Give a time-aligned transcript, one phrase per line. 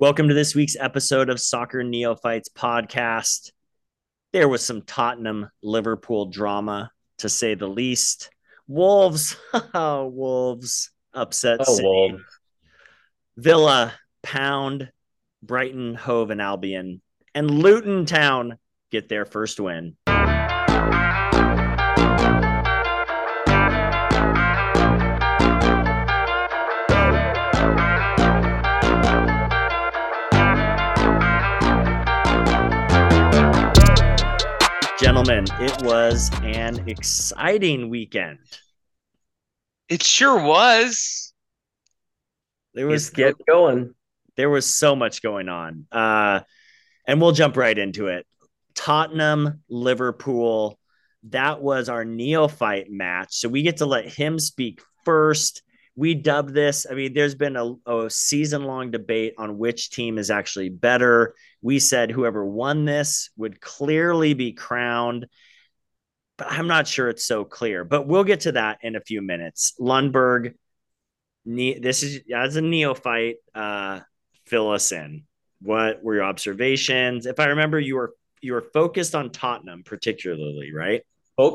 [0.00, 3.52] Welcome to this week's episode of Soccer Neophytes podcast.
[4.32, 8.30] There was some Tottenham Liverpool drama, to say the least.
[8.66, 9.36] Wolves,
[9.74, 11.86] Wolves, upset Oh, City.
[11.86, 12.22] Wolves.
[13.36, 13.92] Villa,
[14.22, 14.90] Pound,
[15.42, 17.02] Brighton, Hove, and Albion,
[17.34, 18.56] and Luton Town
[18.90, 19.98] get their first win.
[35.20, 38.38] Gentlemen, it was an exciting weekend.
[39.86, 41.34] It sure was.
[42.72, 43.94] There was get going.
[44.36, 45.84] there was so much going on.
[45.92, 46.40] Uh,
[47.06, 48.26] and we'll jump right into it.
[48.74, 50.78] Tottenham, Liverpool.
[51.24, 53.34] That was our neophyte match.
[53.34, 55.62] So we get to let him speak first.
[55.96, 56.86] We dubbed this.
[56.90, 61.34] I mean, there's been a, a season long debate on which team is actually better.
[61.62, 65.26] We said whoever won this would clearly be crowned,
[66.38, 67.84] but I'm not sure it's so clear.
[67.84, 69.74] But we'll get to that in a few minutes.
[69.80, 70.54] Lundberg,
[71.44, 73.36] this is as a neophyte.
[73.54, 74.00] Uh,
[74.46, 75.24] fill us in.
[75.62, 77.26] What were your observations?
[77.26, 81.02] If I remember, you were you were focused on Tottenham particularly, right?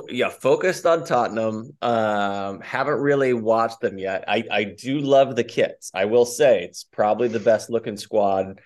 [0.10, 1.72] Yeah, focused on Tottenham.
[1.82, 4.24] Um, haven't really watched them yet.
[4.28, 5.92] I, I do love the kits.
[5.94, 8.60] I will say it's probably the best looking squad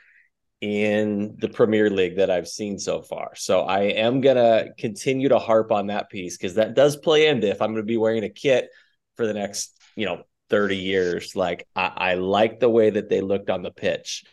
[0.61, 3.31] in the Premier League that I've seen so far.
[3.35, 7.49] So I am gonna continue to harp on that piece because that does play into
[7.49, 8.69] if I'm gonna be wearing a kit
[9.15, 11.35] for the next, you know, 30 years.
[11.35, 14.25] Like I, I like the way that they looked on the pitch.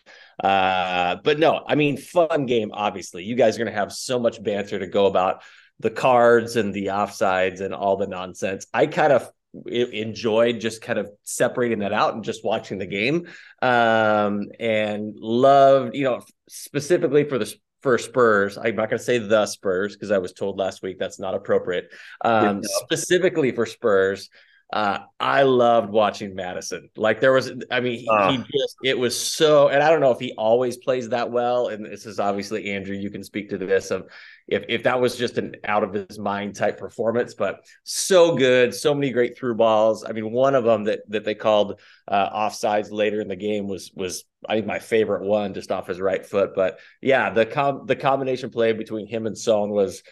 [0.42, 3.24] Uh, but no, I mean, fun game, obviously.
[3.24, 5.42] You guys are gonna have so much banter to go about
[5.80, 8.66] the cards and the offsides and all the nonsense.
[8.72, 9.30] I kind of
[9.66, 13.28] enjoyed just kind of separating that out and just watching the game.
[13.62, 18.58] Um, and loved, you know, specifically for the for Spurs.
[18.58, 21.34] I'm not going to say the Spurs because I was told last week that's not
[21.34, 21.92] appropriate.
[22.24, 24.28] Um, Good specifically for Spurs.
[24.72, 26.91] Uh, I loved watching Maddison.
[26.97, 28.31] Like there was, I mean, he, Oh.
[28.32, 31.69] he just it was so, and I don't know if he always plays that well.
[31.69, 32.97] And this is obviously Andrew.
[32.97, 34.10] You can speak to this of
[34.49, 38.75] if if that was just an out of his mind type performance, but so good,
[38.75, 40.05] so many great through balls.
[40.05, 43.69] I mean, one of them that that they called uh, offsides later in the game
[43.69, 46.56] was was I think my favorite one, just off his right foot.
[46.56, 50.03] But yeah, the com the combination play between him and Son was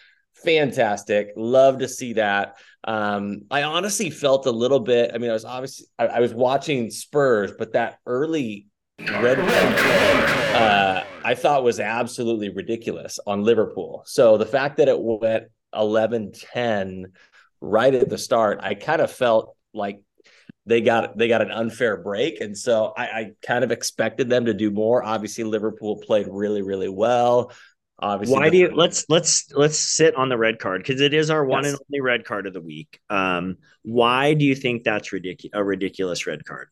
[0.43, 1.29] fantastic.
[1.35, 2.57] Love to see that.
[2.85, 5.11] Um, I honestly felt a little bit.
[5.13, 8.67] I mean, I was obviously I, I was watching Spurs, but that early
[8.99, 9.39] red
[10.55, 14.03] uh, I thought was absolutely ridiculous on Liverpool.
[14.05, 17.05] So the fact that it went 11-10
[17.59, 20.01] right at the start, I kind of felt like
[20.67, 24.45] they got they got an unfair break, and so I, I kind of expected them
[24.45, 25.03] to do more.
[25.03, 27.51] Obviously, Liverpool played really really well.
[27.99, 31.29] Obviously, Why do you let's let's let's sit on the red card because it is
[31.29, 31.73] our one Yes.
[31.73, 32.99] and only red card of the week.
[33.09, 35.51] Um, why do you think that's ridiculous?
[35.53, 36.67] A ridiculous red card.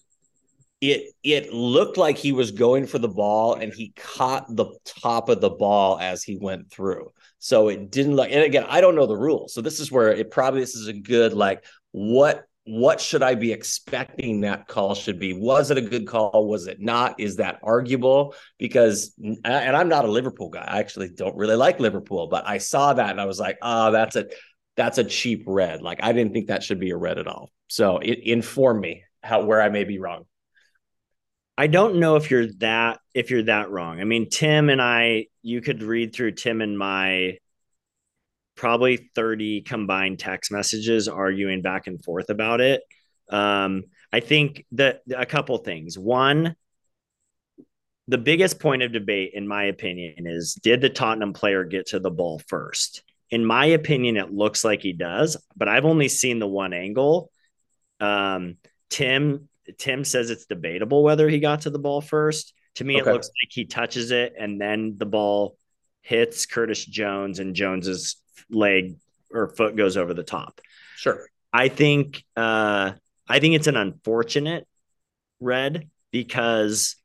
[0.82, 5.30] it it looked like he was going for the ball and he caught the top
[5.30, 7.12] of the ball as he went through.
[7.40, 9.54] So it didn't look and again, I don't know the rules.
[9.54, 13.35] So this is where it probably this is a good like what what should I
[13.35, 15.34] be expecting that call should be?
[15.34, 16.47] Was it a good call?
[16.47, 17.19] Was it not?
[17.19, 18.35] Is that arguable?
[18.57, 20.63] Because and I'm not a Liverpool guy.
[20.66, 23.91] I actually don't really like Liverpool, but I saw that and I was like, oh,
[23.91, 24.28] that's a
[24.78, 25.81] that's a cheap red.
[25.81, 27.51] Like I didn't think that should be a red at all.
[27.68, 30.25] So it informed me how where I may be wrong.
[31.57, 34.00] I don't know if you're that if you're that wrong.
[34.00, 37.38] I mean, Tim and I, you could read through Tim and my
[38.56, 42.81] probably 30 combined text messages arguing back and forth about it.
[43.30, 45.97] Um, I think that a couple things.
[45.97, 46.56] One,
[48.08, 52.00] the biggest point of debate, in my opinion, is did the Tottenham player get to
[52.00, 53.03] the ball first?
[53.30, 57.31] In my opinion, it looks like he does, but I've only seen the one angle.
[58.00, 58.58] Um,
[58.90, 62.53] Tim Tim says it's debatable whether he got to the ball first.
[62.75, 63.09] To me, Okay.
[63.09, 65.57] it looks like he touches it and then the ball
[66.01, 68.18] hits Curtis Jones and Jones's
[68.50, 68.95] leg
[69.31, 70.62] or foot goes over the top.
[70.97, 71.25] Sure.
[71.51, 72.94] I think uh
[73.27, 74.68] I think it's an unfortunate
[75.39, 76.95] red because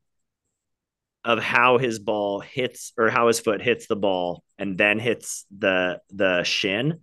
[1.25, 5.45] of how his ball hits or how his foot hits the ball and then hits
[5.57, 7.01] the the shin.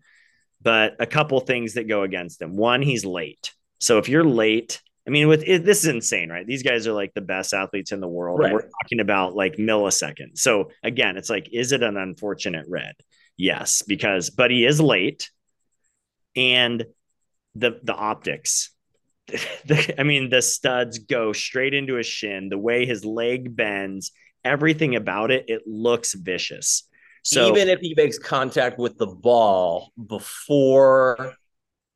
[0.61, 2.55] But a couple things that go against him.
[2.55, 3.53] One, he's late.
[3.79, 6.47] So if you're late, I mean, with it, this is insane, right?
[6.47, 8.41] These guys are like the best athletes in the world.
[8.41, 10.39] and we're talking about like milliseconds.
[10.39, 12.95] So again, it's like, is it an unfortunate red?
[13.37, 15.29] Yes, because but he is late,
[16.35, 16.85] and
[17.55, 18.71] the the optics
[19.27, 22.49] the, I mean, the studs go straight into his shin.
[22.49, 24.11] The way his leg bends,
[24.43, 26.83] everything about it, it looks vicious.
[27.23, 31.33] So even if he makes contact with the ball before,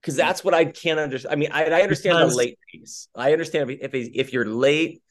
[0.01, 1.31] because that's what I can't understand.
[1.31, 3.07] I mean, I, I understand Because- the late piece.
[3.13, 5.03] I understand if if, if you're late,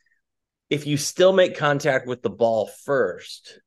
[0.71, 3.61] if you still make contact with the ball first.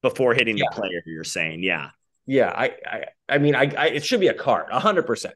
[0.00, 0.66] before hitting Yeah.
[0.70, 1.90] the player, you're saying, yeah.
[2.26, 5.34] Yeah, I I, I mean, I, I it should be a card, hundred percent.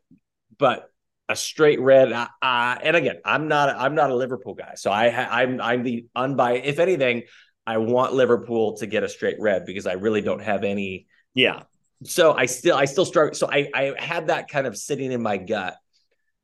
[0.58, 0.90] But
[1.28, 4.90] a straight red, uh, uh, and again, I'm not I'm not a Liverpool guy, so
[4.90, 6.66] I I'm I'm the unbiased.
[6.66, 7.22] If anything,
[7.66, 11.62] I want Liverpool to get a straight red because I really don't have any Yeah.
[12.04, 13.34] so I still I still struggle.
[13.34, 15.76] So I I had that kind of sitting in my gut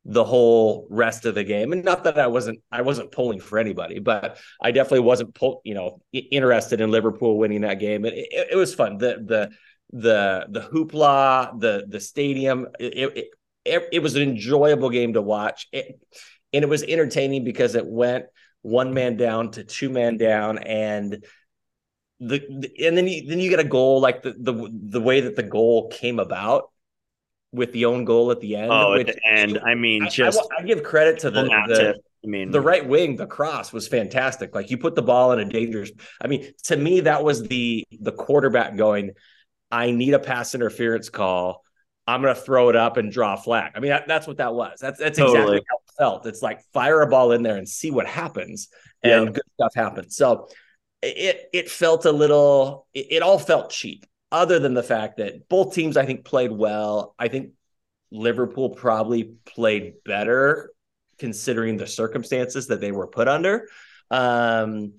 [0.04, 3.58] the whole rest of the game, and not that I wasn't I wasn't pulling for
[3.58, 8.04] anybody, but I definitely wasn't pull you know interested in Liverpool winning that game.
[8.04, 8.98] It, it, it was fun.
[8.98, 9.50] The the
[10.00, 12.68] the the hoopla, the the stadium.
[12.78, 13.30] It,
[13.64, 15.98] it it was an enjoyable game to watch, it,
[16.52, 18.26] and it was entertaining because it went
[18.62, 21.24] one man down to two man down and
[22.18, 25.20] the, the- and then you then you get a goal like the the the way
[25.22, 26.70] that the goal came about
[27.52, 28.70] with the own goal at the end.
[28.70, 31.42] Oh, at which- the end, I mean, I, just I, I give credit to the,
[31.42, 31.94] the
[32.24, 34.54] I mean, the right wing, the cross was fantastic.
[34.54, 35.90] Like you put the ball in a dangerous.
[36.20, 39.12] I mean, to me, that was the the quarterback going.
[39.76, 41.62] I need a pass interference call.
[42.06, 43.72] I'm going to throw it up and draw a flag.
[43.74, 44.78] I mean, that, that's what that was.
[44.80, 45.56] That's that's exactly Totally.
[45.68, 46.26] how it felt.
[46.26, 48.68] It's like fire a ball in there and see what happens,
[49.02, 49.32] and Yeah.
[49.32, 50.16] good stuff happens.
[50.16, 50.48] So
[51.02, 52.86] it it felt a little.
[52.94, 54.06] It, it all felt cheap.
[54.32, 57.14] Other than the fact that both teams, I think, played well.
[57.18, 57.50] I think
[58.10, 60.70] Liverpool probably played better
[61.18, 63.68] considering the circumstances that they were put under.
[64.10, 64.94] Um,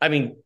[0.00, 0.36] I mean,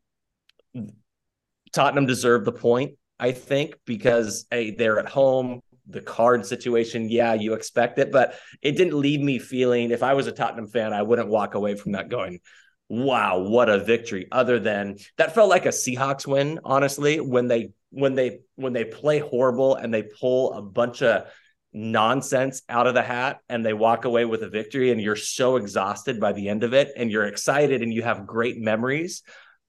[1.73, 5.61] Tottenham deserved the point, I think, because hey, they're at home.
[5.89, 9.91] The card situation, yeah, you expect it, but it didn't leave me feeling.
[9.91, 12.41] If I was a Tottenham fan, I wouldn't walk away from that going,
[12.89, 16.59] "Wow, what a victory!" Other than that, felt like a Seahawks win.
[16.65, 21.27] Honestly, when they when they when they play horrible and they pull a bunch of
[21.73, 25.57] nonsense out of the hat and they walk away with a victory and you're so
[25.57, 29.21] exhausted by the end of it and you're excited and you have great memories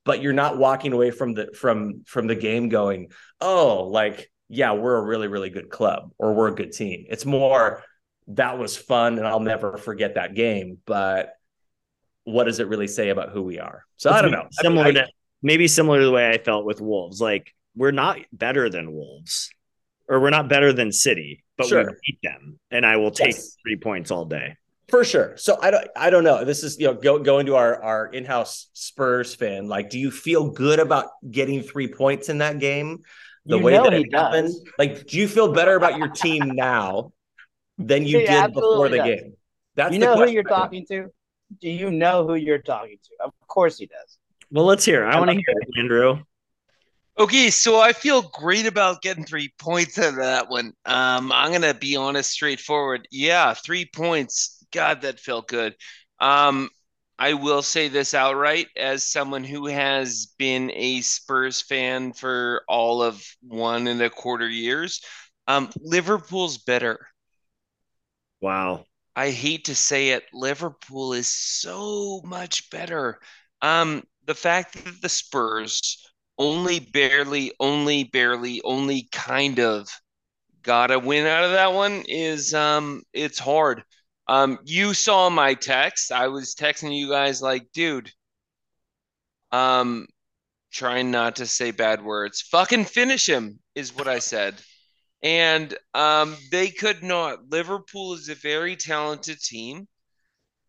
[0.08, 3.10] but you're not walking away from the from from the game going
[3.40, 7.26] oh like yeah we're a really really good club or we're a good team it's
[7.26, 7.82] more
[8.28, 11.34] that was fun and I'll never forget that game but
[12.24, 14.50] what does it really say about who we are so I don't know I mean,
[14.66, 15.06] Similar I- to
[15.42, 17.20] maybe similar to the way I felt with Wolves.
[17.20, 19.50] Like we're not better than Wolves,
[20.08, 21.84] or we're not better than City, but Sure.
[21.86, 23.56] we beat them, and I will take Yes.
[23.62, 24.56] three points all day.
[24.88, 25.36] For sure.
[25.36, 26.44] So I don't I don't know.
[26.44, 29.68] This is you know go going to our our in-house Spurs fan.
[29.68, 33.00] Like, do you feel good about getting three points in that game?
[33.48, 34.54] The You way that he it happened?
[34.78, 37.12] Like, do you feel better about your team now
[37.78, 39.06] than you He did before the does.
[39.06, 39.34] game?
[39.74, 41.08] That's you the know who you're talking to?
[41.60, 43.24] Do you know who you're talking to?
[43.24, 44.18] Of course he does.
[44.50, 45.06] Well, let's hear.
[45.06, 46.22] I I want to hear it, Andrew.
[47.18, 50.72] Okay, so I feel great about getting three points out of that one.
[50.84, 53.08] Um, I'm gonna be honest, straightforward.
[53.10, 54.57] Yeah, three points.
[54.72, 55.74] God, that felt good.
[56.20, 56.70] Um,
[57.18, 63.02] I will say this outright as someone who has been a Spurs fan for all
[63.02, 65.00] of one and a quarter years.
[65.48, 67.08] Um, Liverpool's better.
[68.40, 68.84] Wow.
[69.16, 73.18] I hate to say it, Liverpool is so much better.
[73.62, 76.06] Um, the fact that the Spurs
[76.38, 79.88] only barely, only barely, only kind of
[80.62, 83.82] got a win out of that one is um it's hard.
[84.28, 86.12] Um, you saw my text.
[86.12, 88.10] I was texting you guys like, dude,
[89.52, 90.06] um,
[90.70, 92.42] trying not to say bad words.
[92.42, 94.54] Fucking finish him is what I said.
[95.22, 97.50] And um, they could not.
[97.50, 99.88] Liverpool is a very talented team.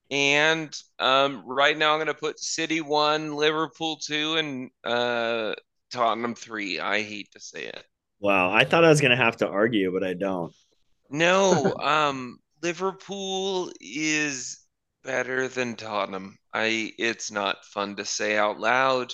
[0.10, 5.54] And um, right now, I'm going to put City one, Liverpool two, and uh,
[5.92, 6.80] Tottenham three.
[6.80, 7.84] I hate to say it.
[8.20, 8.51] Wow.
[8.51, 10.54] I thought I was going to have to argue, but I don't.
[11.12, 14.60] No, um, Liverpool is
[15.04, 16.38] better than Tottenham.
[16.54, 16.94] I.
[16.98, 19.13] It's not fun to say out loud,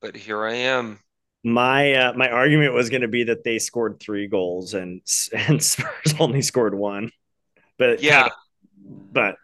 [0.00, 0.98] but here I am.
[1.44, 5.00] My uh, my argument was going to be that they scored three goals and
[5.32, 7.10] and Spurs only scored one.
[7.78, 8.28] But Yeah,
[9.12, 9.36] but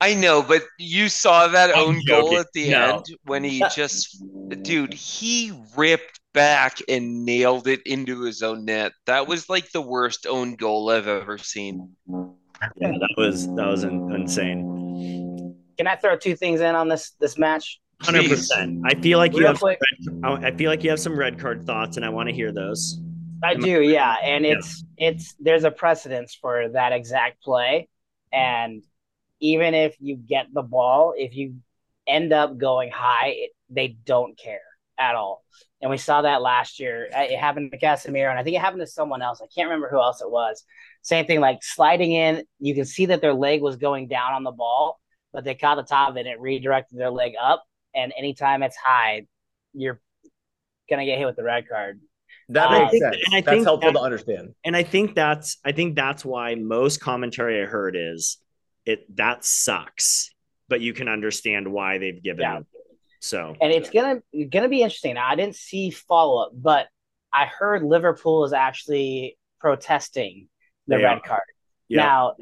[0.00, 2.96] I know, but you saw that I'm own goal at the No.
[2.96, 4.20] end when he just,
[4.62, 8.92] dude, he ripped back and nailed it into his own net.
[9.06, 11.90] That was like the worst own goal I've ever seen.
[12.08, 12.22] yeah,
[12.92, 15.56] that was that was in, insane.
[15.78, 17.80] Can I throw two things in on this this match?
[18.00, 18.82] Hundred percent.
[18.84, 19.60] I feel like you Real have.
[19.60, 19.78] quick.
[20.24, 22.52] I I feel like you have some red card thoughts, and I want to hear
[22.52, 22.98] those.
[23.44, 24.16] I Am I- do, yeah.
[24.22, 24.52] And Yeah.
[24.58, 27.88] it's it's there's a precedence for that exact play.
[28.32, 28.82] And
[29.40, 31.56] even if you get the ball, if you
[32.06, 34.60] end up going high, it, they don't care
[34.98, 35.44] at all.
[35.80, 37.08] And we saw that last year.
[37.12, 39.40] It happened to Casemiro, and I think it happened to someone else.
[39.42, 40.64] I can't remember who else it was.
[41.02, 44.44] Same thing, like sliding in, you can see that their leg was going down on
[44.44, 45.00] the ball,
[45.32, 47.64] but they caught the top of it and it redirected their leg up.
[47.94, 49.26] And anytime it's high,
[49.74, 50.00] you're
[50.88, 52.00] gonna get hit with the red card.
[52.50, 53.16] That Uh, makes sense.
[53.26, 54.54] and I That's think helpful that- to understand.
[54.64, 58.38] and I think that's I think that's why most commentary I heard is
[58.86, 60.30] it that sucks,
[60.68, 62.58] but you can understand why they've given Yeah.
[62.60, 62.66] it.
[63.22, 65.16] So and it's gonna gonna be interesting.
[65.16, 66.88] I didn't see follow up, but
[67.32, 70.48] I heard Liverpool is actually protesting
[70.88, 71.42] the They red card.
[71.88, 72.34] yeah, Now,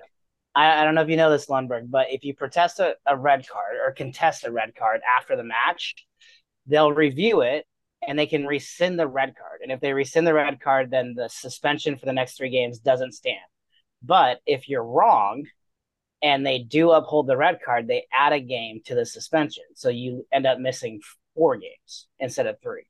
[0.55, 3.17] I, I don't know if you know this, Lundberg, but if you protest a, a
[3.17, 5.95] red card or contest a red card after the match,
[6.67, 7.67] they'll review it
[8.07, 9.61] and they can rescind the red card.
[9.63, 12.79] And if they rescind the red card, then the suspension for the next three games
[12.79, 13.39] doesn't stand.
[14.03, 15.45] But if you're wrong
[16.23, 19.65] and they do uphold the red card, they add a game to the suspension.
[19.75, 21.01] So you end up missing
[21.35, 22.85] four games instead of three.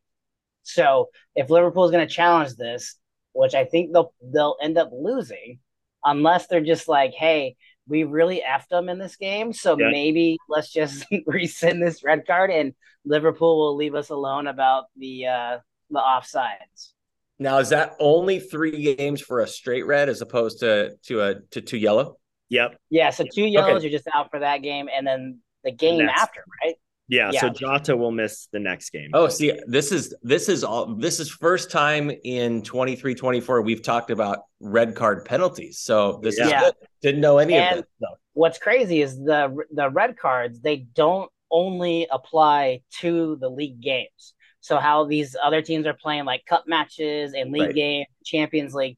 [0.62, 2.96] So if Liverpool is going to challenge this,
[3.32, 5.60] which I think they'll they'll end up losing,
[6.04, 7.56] unless they're just like, hey,
[7.88, 9.90] we really effed them in this game, so Yeah.
[9.90, 15.26] maybe let's just rescind this red card and Liverpool will leave us alone about the
[15.26, 15.58] uh
[15.90, 16.92] the offsides.
[17.38, 21.34] Now, is that only three games for a straight red as opposed to to a
[21.52, 22.19] to two yellow?
[22.50, 26.04] Yep, Yeah, so two yellows, you're just out for that game, and then the game
[26.04, 26.20] Next.
[26.20, 26.74] after, right?
[27.08, 27.30] yeah.
[27.32, 29.10] So Jota will miss the next game.
[29.14, 33.82] Oh, see, this is this is all this is first time in 23 24 we've
[33.82, 35.78] talked about red card penalties.
[35.80, 36.74] So this is good.
[37.02, 37.90] Didn't know any And- of this.
[38.00, 38.08] No.
[38.34, 44.34] What's crazy is the the red cards they don't only apply to the league games.
[44.60, 47.74] So how these other teams are playing like cup matches and league Right.
[47.74, 48.96] game, Champions League,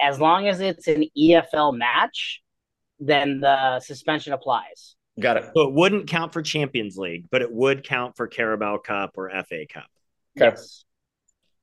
[0.00, 2.42] as long as it's an EFL match,
[2.98, 4.96] then the suspension applies.
[5.20, 5.44] Got it.
[5.54, 9.30] So it wouldn't count for Champions League, but it would count for Carabao Cup or
[9.30, 9.86] FA Cup.
[10.36, 10.46] Okay.
[10.46, 10.84] Yes.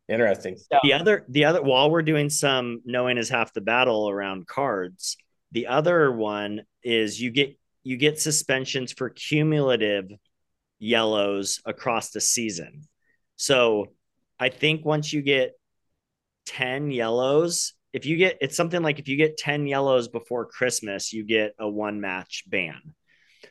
[0.08, 0.58] Interesting.
[0.58, 4.48] So, The other, the other, while we're doing some knowing is half the battle around
[4.48, 5.18] cards,
[5.52, 10.12] the other one is you get you get suspensions for cumulative
[10.80, 12.88] yellows across the season.
[13.36, 13.88] So
[14.40, 15.54] I think once you get
[16.46, 21.12] 10 yellows, if you get it's something like if you get 10 yellows before Christmas,
[21.14, 22.82] you get a one match ban.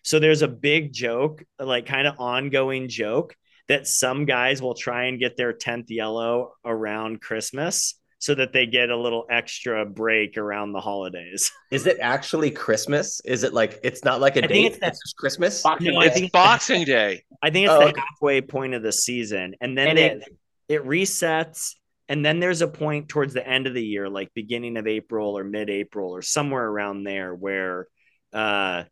[0.02, 3.34] So there's a big joke, like kind of ongoing joke
[3.68, 8.66] that some guys will try and get their 10th yellow around Christmas so that they
[8.66, 11.50] get a little extra break around the holidays.
[11.70, 13.20] Is it actually Christmas?
[13.24, 14.64] Is it like it's not like a I think date?
[14.66, 15.62] it's It's, that- just Christmas.
[15.62, 16.06] Boxing No, I Day.
[16.10, 17.22] It's think- Boxing Day.
[17.42, 18.00] I think it's Oh, the okay.
[18.00, 19.54] halfway point of the season.
[19.60, 20.24] And then It
[20.68, 21.74] they, it resets.
[22.10, 25.38] And then there's a point towards the end of the year, like beginning of April
[25.38, 27.86] or mid April or somewhere around there, where
[28.32, 28.82] uh,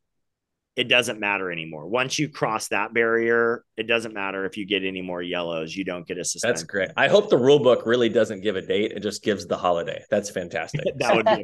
[0.76, 1.88] it doesn't matter anymore.
[1.88, 5.75] Once you cross that barrier, it doesn't matter if you get any more yellows.
[5.75, 6.54] You don't get a suspension.
[6.54, 6.90] That's great.
[6.96, 8.92] I hope the rule book really doesn't give a date.
[8.92, 10.04] It just gives the holiday.
[10.08, 10.82] That's fantastic.
[10.98, 11.42] that would be.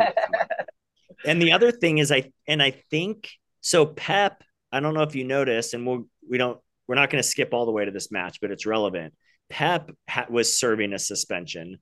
[1.29, 3.29] and the other thing is, I and I think
[3.63, 3.85] so.
[3.85, 4.45] Pep.
[4.71, 7.53] I don't know if you noticed, and we'll we don't we're not going to skip
[7.53, 9.13] all the way to this match, but it's relevant.
[9.51, 11.79] Pep ha- was serving a suspension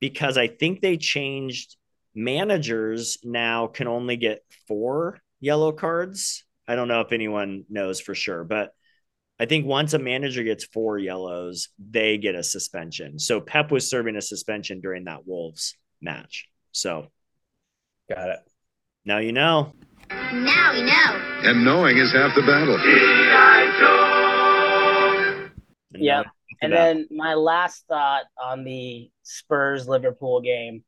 [0.00, 1.76] because I think they changed
[2.14, 6.44] managers now can only get four yellow cards.
[6.66, 8.70] I don't know if anyone knows for sure, but
[9.38, 13.18] I think once a manager gets four yellows, they get a suspension.
[13.18, 16.48] So Pep was serving a suspension during that Wolves match.
[16.72, 17.08] So
[18.08, 18.38] Got it.
[19.04, 19.72] now you know.
[20.10, 21.40] Now you know.
[21.44, 22.76] And knowing is half the battle.
[25.94, 26.22] And Yeah.
[26.62, 30.84] And then my last thought on the Spurs Liverpool game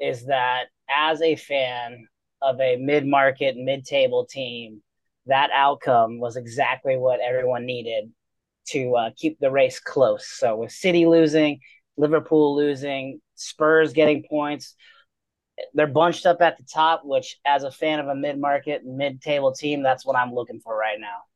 [0.00, 2.08] is that as a fan
[2.40, 4.82] of a mid market, mid table team,
[5.26, 8.10] that outcome was exactly what everyone needed
[8.68, 10.26] to uh, keep the race close.
[10.26, 11.60] So with City losing,
[11.98, 14.74] Liverpool losing, Spurs getting points,
[15.74, 19.20] they're bunched up at the top, which as a fan of a mid market, mid
[19.20, 21.27] table team, that's what I'm looking for right now.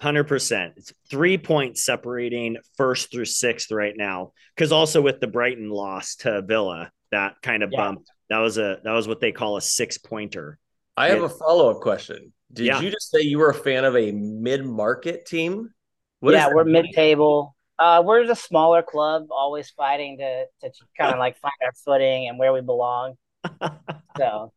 [0.00, 0.74] Hundred percent.
[0.76, 4.32] It's three points separating first through sixth right now.
[4.54, 7.78] Because also with the Brighton loss to Villa, that kind of Yeah.
[7.78, 8.10] bumped.
[8.28, 10.58] That was a that was what they call a six pointer.
[10.98, 11.26] I have Yeah.
[11.26, 12.32] a follow up question.
[12.52, 12.80] Did Yeah.
[12.80, 15.72] you just say you were a fan of a mid market team?
[16.20, 17.56] What yeah, we're mid table.
[17.78, 22.28] Uh, we're a smaller club, always fighting to to kind of like find our footing
[22.28, 23.16] and where we belong.
[24.18, 24.50] So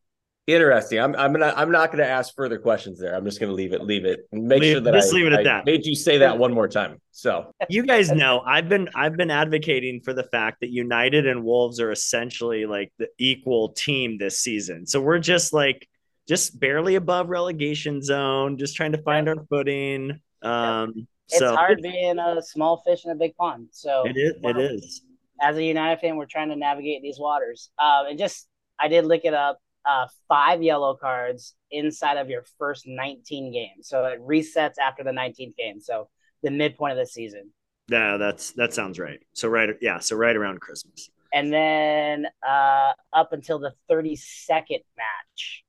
[0.49, 0.99] Interesting.
[0.99, 3.15] I'm I'm gonna I'm not gonna ask further questions there.
[3.15, 5.33] I'm just gonna leave it leave it make Leave- sure that just I, leave it
[5.33, 5.65] at I that.
[5.65, 6.99] made you say that one more time.
[7.11, 11.43] So you guys know I've been I've been advocating for the fact that United and
[11.43, 14.85] Wolves are essentially like the equal team this season.
[14.87, 15.87] So we're just like
[16.27, 20.19] just barely above relegation zone, just trying to find our footing.
[20.41, 23.67] Um, It's so hard being a small fish in a big pond.
[23.71, 24.33] So it is.
[24.43, 25.01] It is.
[25.41, 27.69] as a United fan, we're trying to navigate these waters.
[27.77, 28.47] Um, and just
[28.79, 29.59] I did look it up.
[29.85, 33.87] Uh, five yellow cards inside of your first 19 games.
[33.87, 35.79] So it resets after the 19th game.
[35.79, 36.09] So
[36.43, 37.51] the midpoint of the season.
[37.89, 39.19] Yeah, that's that sounds right.
[39.33, 41.09] So right, yeah, so right around Christmas.
[41.33, 45.63] And then uh, up until the 32nd match.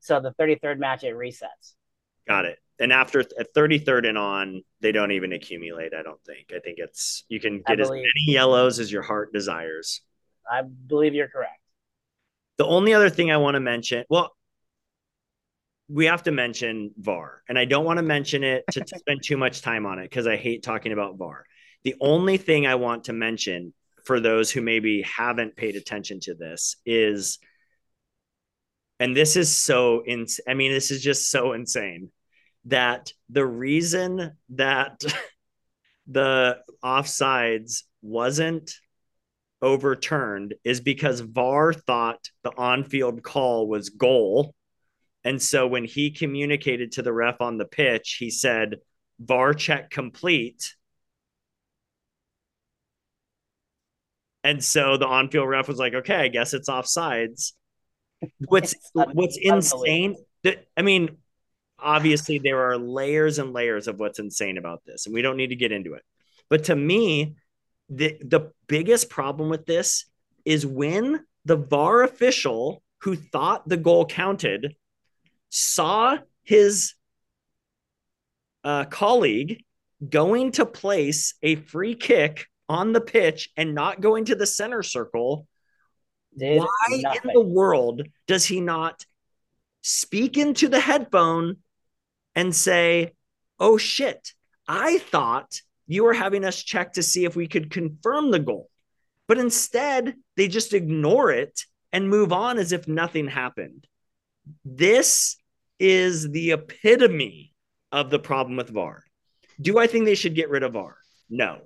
[0.00, 1.74] So the 33rd match, it resets.
[2.26, 2.58] Got it.
[2.78, 5.92] And after at 33rd and on, they don't even accumulate.
[5.94, 6.52] I don't think.
[6.54, 10.00] I think it's you can get as many yellows as your heart desires.
[10.50, 11.60] I believe you're correct.
[12.58, 14.34] The only other thing I want to mention, well,
[15.88, 19.36] we have to mention VAR, and I don't want to mention it to, spend too
[19.36, 21.44] much time on it because I hate talking about VAR.
[21.82, 26.34] The only thing I want to mention for those who maybe haven't paid attention to
[26.34, 27.38] this is,
[28.98, 32.10] and this is so in, I mean, this is just so insane
[32.66, 35.02] that the reason that
[36.06, 38.72] the offsides wasn't
[39.64, 44.54] overturned is because VAR thought the on-field call was goal.
[45.24, 48.76] And so when he communicated to the ref on the pitch, he said,
[49.18, 50.74] VAR check complete.
[54.42, 57.52] And so the on-field ref was like, okay, I guess it's offsides.
[58.48, 61.16] What's It's what's insane that I mean,
[61.78, 65.48] obviously there are layers and layers of what's insane about this, and we don't need
[65.48, 66.02] to get into it.
[66.50, 67.36] But to me,
[67.88, 70.06] the the biggest problem with this
[70.44, 74.76] is when the VAR official who thought the goal counted
[75.50, 76.94] saw his
[78.64, 79.62] uh, colleague
[80.08, 84.82] going to place a free kick on the pitch and not going to the center
[84.82, 85.46] circle.
[86.36, 89.04] Did Why in the world does he not
[89.82, 91.58] speak into the headphone
[92.34, 93.12] and say,
[93.60, 94.32] Oh shit,
[94.66, 98.70] I thought you were having us check to see if we could confirm the goal.
[99.26, 103.86] But instead, they just ignore it and move on as if nothing happened.
[104.64, 105.36] This
[105.78, 107.52] is the epitome
[107.92, 109.04] of the problem with VAR.
[109.60, 110.96] Do I think they should get rid of VAR?
[111.30, 111.60] No.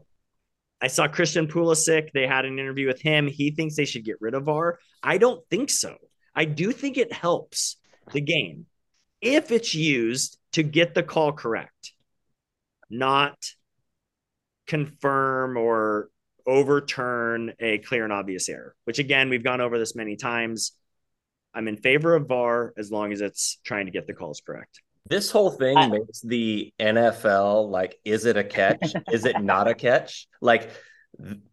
[0.80, 2.12] I saw Christian Pulisic.
[2.12, 3.26] They had an interview with him.
[3.26, 4.78] He thinks they should get rid of VAR.
[5.02, 5.96] I don't think so.
[6.34, 7.76] I do think it helps
[8.12, 8.66] the game
[9.20, 11.92] if it's used to get the call correct,
[12.88, 13.36] not
[14.68, 16.10] confirm or
[16.46, 20.72] overturn a clear and obvious error, which again, we've gone over this many times.
[21.54, 24.80] I'm in favor of VAR as long as it's trying to get the calls correct.
[25.08, 28.92] This whole thing I- makes the NFL like, is it a catch?
[29.10, 30.28] is it not a catch?
[30.40, 30.70] Like,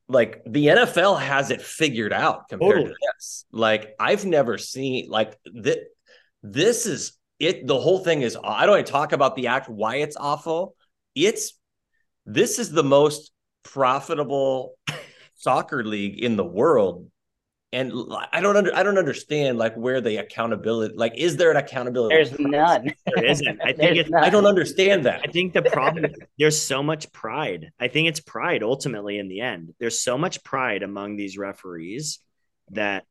[0.08, 2.95] like the NFL has it figured out compared to Totally.
[3.15, 3.45] this.
[3.51, 5.78] Like, I've never seen like this.
[6.43, 7.65] This is it.
[7.65, 8.38] The whole thing is.
[8.43, 10.75] I don't want to talk about the act why it's awful.
[11.15, 11.54] It's
[12.25, 13.31] this is the most
[13.63, 14.75] profitable
[15.35, 17.09] soccer league in the world.
[17.73, 21.51] And l- I don't under I don't understand like where the accountability like is there
[21.51, 22.15] an accountability?
[22.15, 22.93] There's none.
[23.05, 23.59] There isn't.
[23.61, 24.23] I think it's none.
[24.23, 25.21] I don't understand that.
[25.27, 26.05] I think the problem
[26.39, 27.71] there's so much pride.
[27.79, 29.73] I think it's pride ultimately in the end.
[29.79, 32.19] There's so much pride among these referees
[32.71, 33.03] that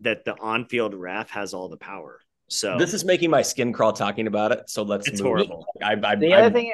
[0.00, 2.18] that the on-field ref has all the power.
[2.48, 4.68] So This is making my skin crawl talking about it.
[4.68, 5.28] So let's It's move.
[5.28, 5.66] horrible.
[5.82, 6.72] I, I, The I, other thing,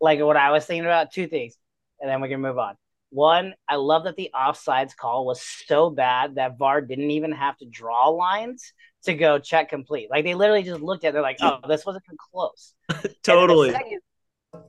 [0.00, 1.56] like what I was thinking about, two things,
[2.00, 2.76] and then we can move on.
[3.10, 7.56] One, I love that the offsides call was so bad that VAR didn't even have
[7.58, 8.72] to draw lines
[9.04, 10.10] to go check complete.
[10.10, 12.74] Like they literally just looked at it, they're like, oh, this wasn't even close.
[13.22, 13.70] Totally.
[13.70, 14.00] The second,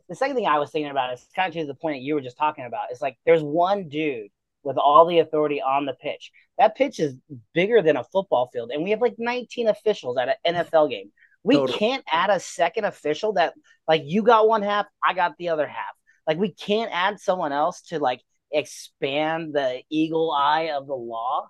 [0.09, 2.13] the second thing I was thinking about is kind of to the point that you
[2.13, 2.87] were just talking about.
[2.91, 4.29] It's like there's one dude
[4.63, 6.31] with all the authority on the pitch.
[6.57, 7.15] That pitch is
[7.53, 11.11] bigger than a football field, and we have like 19 officials at an NFL game.
[11.47, 11.79] We Totally.
[11.79, 13.53] can't add a second official that
[13.87, 15.95] like you got one half, I got the other half.
[16.27, 18.19] Like we can't add someone else to like
[18.51, 21.47] expand the eagle eye of the law.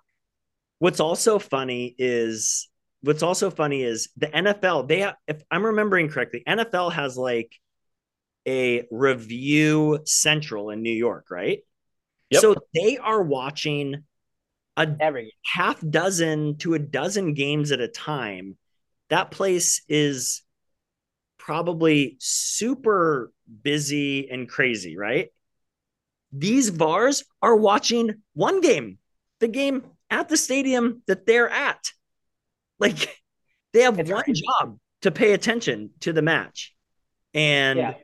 [0.78, 2.68] What's also funny is
[3.00, 4.86] what's also funny is the NFL.
[4.86, 7.52] They have, if I'm remembering correctly, NFL has like
[8.46, 11.58] a review central in New York, right?
[12.30, 12.40] Yep.
[12.40, 14.04] So they are watching
[14.76, 18.56] a Every half dozen to a dozen games at a time.
[19.10, 20.42] That place is
[21.38, 25.28] probably super busy and crazy, right?
[26.32, 28.98] These VARs are watching one game,
[29.40, 31.92] the game at the stadium that they're at.
[32.78, 33.20] Like
[33.72, 34.42] they have It's one crazy.
[34.60, 36.74] job to pay attention to the match.
[37.34, 37.94] And Yeah.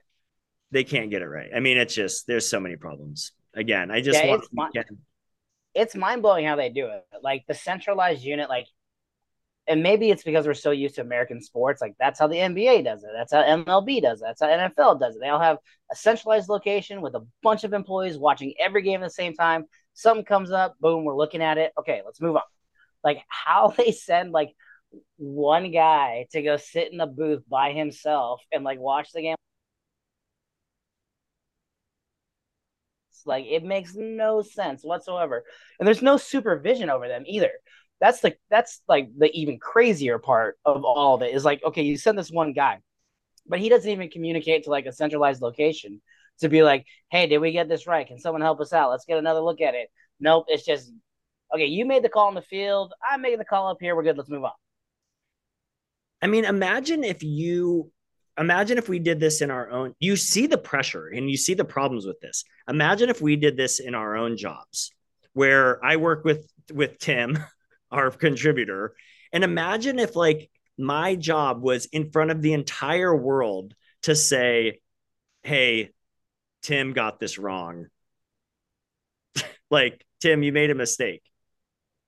[0.72, 1.50] they can't get it right.
[1.54, 3.32] I mean, it's just there's so many problems.
[3.54, 4.68] Again, I just Yeah, want it's mi-
[5.74, 7.04] it's mind blowing how they do it.
[7.22, 8.66] Like the centralized unit, like
[9.66, 11.80] and maybe it's because we're so used to American sports.
[11.80, 13.10] Like that's how the NBA does it.
[13.14, 14.24] That's how MLB does it.
[14.26, 15.20] That's how NFL does it.
[15.20, 15.58] They all have
[15.90, 19.64] a centralized location with a bunch of employees watching every game at the same time.
[19.94, 21.72] Something comes up, boom, we're looking at it.
[21.78, 22.42] Okay, let's move on.
[23.02, 24.54] Like how they send like
[25.16, 29.36] one guy to go sit in the booth by himself and like watch the game.
[33.10, 35.44] It's like it makes no sense whatsoever.
[35.78, 37.50] And there's no supervision over them either.
[38.00, 41.82] That's the that's like the even crazier part of all of it is like, okay,
[41.82, 42.80] you send this one guy,
[43.46, 46.00] but he doesn't even communicate to like a centralized location
[46.40, 48.06] to be like, hey, did we get this right?
[48.06, 48.90] Can someone help us out?
[48.90, 49.88] Let's get another look at it.
[50.20, 50.92] Nope, it's just
[51.54, 52.92] okay, you made the call in the field.
[53.08, 53.94] I'm making the call up here.
[53.94, 54.18] We're good.
[54.18, 54.52] Let's move on.
[56.20, 57.92] I mean, imagine if you
[58.38, 61.54] imagine if we did this in our own you see the pressure and you see
[61.54, 64.90] the problems with this imagine if we did this in our own jobs
[65.32, 67.38] where i work with with tim
[67.94, 68.94] our contributor
[69.32, 69.52] and mm-hmm.
[69.52, 74.80] imagine if like my job was in front of the entire world to say
[75.42, 75.90] hey
[76.62, 77.86] tim got this wrong
[79.70, 81.22] like tim you made a mistake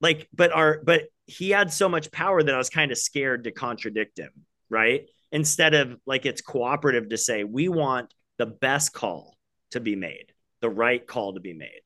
[0.00, 3.44] like but our but he had so much power that i was kind of scared
[3.44, 4.30] to contradict him
[4.68, 9.36] right instead of like it's cooperative to say we want the best call
[9.70, 11.82] to be made, the right call to be made.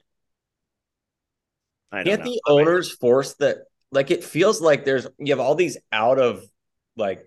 [1.93, 2.31] I Can't know.
[2.31, 3.59] the owners force that?
[3.92, 6.42] Like it feels like there's you have all these out of
[6.96, 7.24] like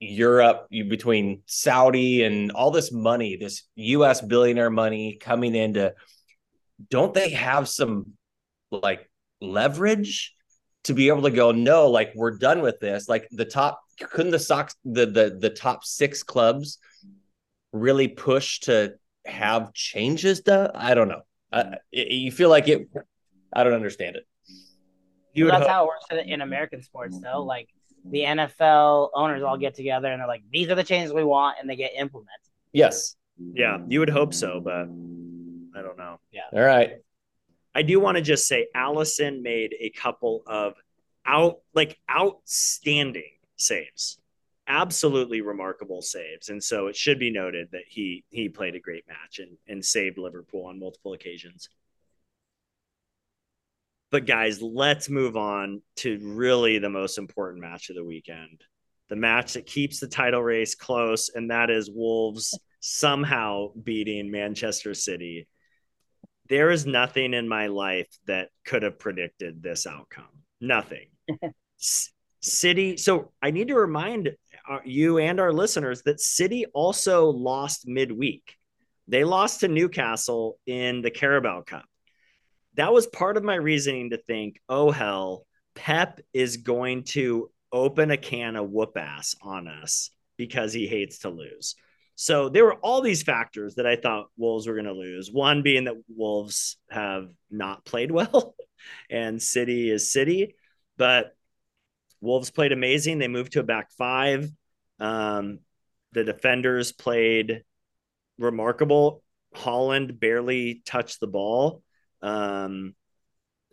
[0.00, 5.94] Europe you between Saudi and all this money, this US billionaire money coming into
[6.90, 8.12] don't they have some
[8.70, 9.08] like
[9.40, 10.34] leverage
[10.84, 14.32] to be able to go no like we're done with this like the top couldn't
[14.32, 16.78] the Sox the the the top six clubs
[17.72, 18.94] really push to
[19.26, 20.70] have changes done?
[20.74, 21.22] I don't know.
[21.90, 22.88] You feel like it.
[23.52, 24.26] I don't understand it.
[25.34, 27.40] You well, that's how it works in American sports, though.
[27.40, 27.48] Mm-hmm.
[27.48, 27.68] Like
[28.04, 31.56] the NFL owners all get together and they're like, "These are the changes we want,"
[31.60, 32.30] and they get implemented.
[32.72, 33.16] Yes.
[33.36, 34.82] Yeah, you would hope so, but
[35.76, 36.20] I don't know.
[36.32, 36.42] Yeah.
[36.52, 36.92] All right.
[37.74, 40.74] I do want to just say Alisson made a couple of
[41.26, 44.18] out like outstanding saves
[44.66, 49.06] absolutely remarkable saves and so it should be noted that he he played a great
[49.08, 51.68] match and and saved liverpool on multiple occasions
[54.14, 58.62] but guys let's move on to really the most important match of the weekend
[59.08, 64.94] the match that keeps the title race close and that is wolves somehow beating manchester
[64.94, 65.48] city
[66.48, 71.08] there is nothing in my life that could have predicted this outcome nothing
[72.40, 72.98] City.
[72.98, 74.30] So I need to remind
[74.68, 78.56] uh, you and our listeners that City also lost midweek.
[79.08, 81.86] They lost to Newcastle in the Carabao Cup.
[82.76, 88.10] That was part of my reasoning to think, oh, hell, Pep is going to open
[88.10, 91.74] a can of whoop ass on us because he hates to lose.
[92.16, 95.32] So there were all these factors that I thought Wolves were going to lose.
[95.32, 98.54] One being that Wolves have not played well
[99.10, 100.54] and City is City.
[100.96, 101.34] But
[102.20, 103.18] Wolves played amazing.
[103.18, 104.48] They moved to a back five.
[105.00, 105.58] Um,
[106.12, 107.64] the defenders played
[108.38, 109.22] remarkable.
[109.54, 111.82] Haaland barely touched the ball.
[112.24, 112.94] Um,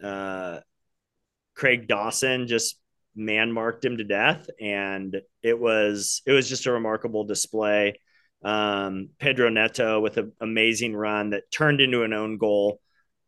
[0.03, 0.59] uh,
[1.55, 2.77] Craig Dawson just
[3.15, 7.99] man marked him to death, and it was it was just a remarkable display.
[8.43, 12.79] Um, Pedro Neto with an amazing run that turned into an own goal.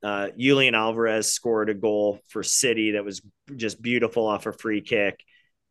[0.02, 3.22] Uh, Julian Alvarez scored a goal for City that was
[3.56, 5.20] just beautiful off a free kick,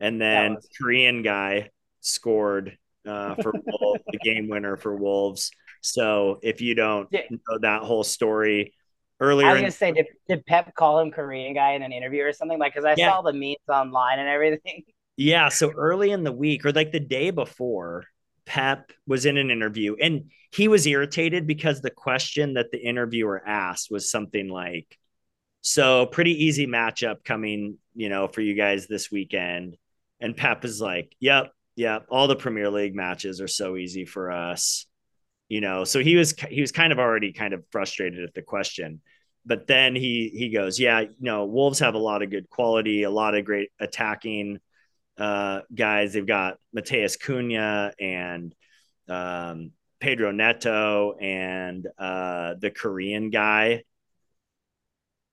[0.01, 5.51] and then was- Korean guy scored uh, for the game winner for Wolves.
[5.83, 7.23] So if you don't yeah.
[7.31, 8.73] know that whole story,
[9.23, 12.25] earlier, I was gonna say, did, did Pep call him Korean guy in an interview
[12.25, 12.59] or something?
[12.59, 13.11] Like, because I yeah.
[13.11, 14.85] saw the memes online and everything.
[15.19, 18.05] Yeah, so early in the week or like the day before,
[18.47, 23.43] Pep was in an interview and he was irritated because the question that the interviewer
[23.47, 24.99] asked was something like,
[25.61, 29.77] So, pretty easy matchup coming, you know, for you guys this weekend.
[30.19, 34.33] And Pep is like, Yep, yep, all the Premier League matches are so easy for
[34.33, 34.87] us.
[35.49, 38.41] You know, so he was he was kind of already kind of frustrated at the
[38.41, 39.03] question.
[39.45, 43.03] But then he he goes, Yeah, you know, Wolves have a lot of good quality,
[43.03, 44.61] a lot of great attacking
[45.19, 46.13] uh, guys.
[46.13, 48.55] They've got Matheus Cunha and
[49.09, 53.85] um, Pedro Neto and uh, the Korean guy.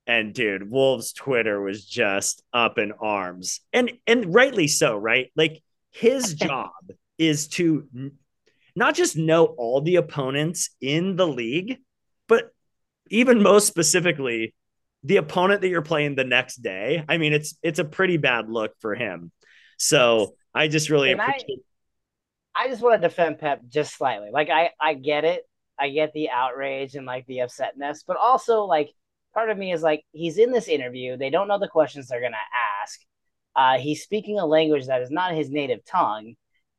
[0.06, 5.30] And dude, Wolves Twitter was just up in arms, and and rightly so, right?
[5.36, 6.72] Like his job
[7.18, 7.86] is to
[8.74, 11.78] not just know all the opponents in the league,
[12.28, 12.50] but
[13.10, 14.54] even most specifically
[15.02, 17.04] the opponent that you're playing the next day.
[17.08, 19.32] I mean, it's it's a pretty bad look for him.
[19.78, 21.38] So I just really And I-
[22.54, 24.30] I just want to defend Pep just slightly.
[24.32, 25.42] Like I, I get it.
[25.78, 28.90] I get the outrage and like the upsetness, but also like
[29.32, 31.16] part of me is like he's in this interview.
[31.16, 32.36] They don't know the questions they're gonna
[32.82, 33.00] ask.
[33.56, 36.34] Uh, he's speaking a language that is not his native tongue,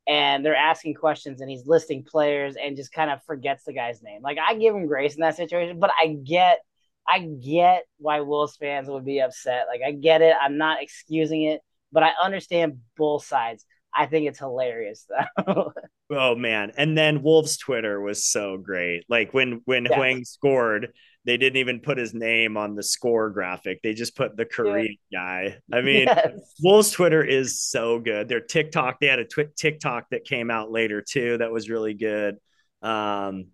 [0.08, 4.02] and they're asking questions, and he's listing players and just kind of forgets the guy's
[4.02, 4.22] name.
[4.22, 6.60] Like I give him grace in that situation, but I get,
[7.08, 9.66] I get why Wolves fans would be upset.
[9.68, 10.36] Like I get it.
[10.42, 11.62] I'm not excusing it,
[11.92, 13.66] but I understand both sides.
[13.94, 15.06] I think it's hilarious
[15.46, 15.74] though.
[16.10, 16.72] Oh man!
[16.78, 19.06] And then Wolves Twitter was so great.
[19.10, 19.96] Like when when Yeah.
[19.96, 20.94] Hwang scored,
[21.26, 23.82] they didn't even put his name on the score graphic.
[23.84, 25.58] They just put the Korean guy.
[25.72, 26.32] I mean, yes.
[26.64, 28.28] Wolves Twitter is so good.
[28.28, 31.94] Their TikTok, they had a twi- TikTok that came out later too that was really
[31.94, 32.38] good.
[32.82, 33.48] Um,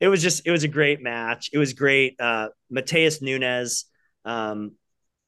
[0.00, 1.50] it was just it was a great match.
[1.52, 2.16] It was great.
[2.20, 3.84] Uh, Matheus Nunes,
[4.24, 4.72] um,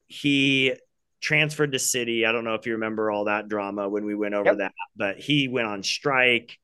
[0.08, 0.74] he
[1.20, 2.26] transferred to City.
[2.26, 4.58] I don't know if you remember all that drama when we went over Yep.
[4.58, 6.58] that, but he went on strike,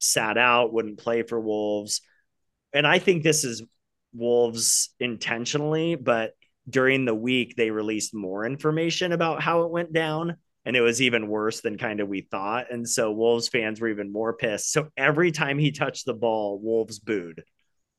[0.00, 2.02] sat out, wouldn't play for Wolves.
[2.72, 3.62] And I think this is
[4.12, 6.32] Wolves intentionally, but
[6.68, 11.00] during the week they released more information about how it went down and it was
[11.00, 12.70] even worse than kind of we thought.
[12.70, 14.72] And so wolves fans were even more pissed.
[14.72, 17.42] So every time he touched the ball wolves booed.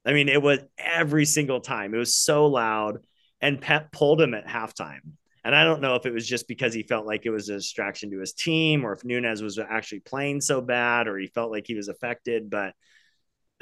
[0.05, 1.93] I mean it was every single time.
[1.93, 2.99] It was so loud
[3.39, 5.01] and pep pulled him at halftime.
[5.43, 7.55] And i don't know if it was just because he felt like it was a
[7.55, 11.51] distraction to his team or if nunes was actually playing so bad or he felt
[11.51, 12.75] like he was affected but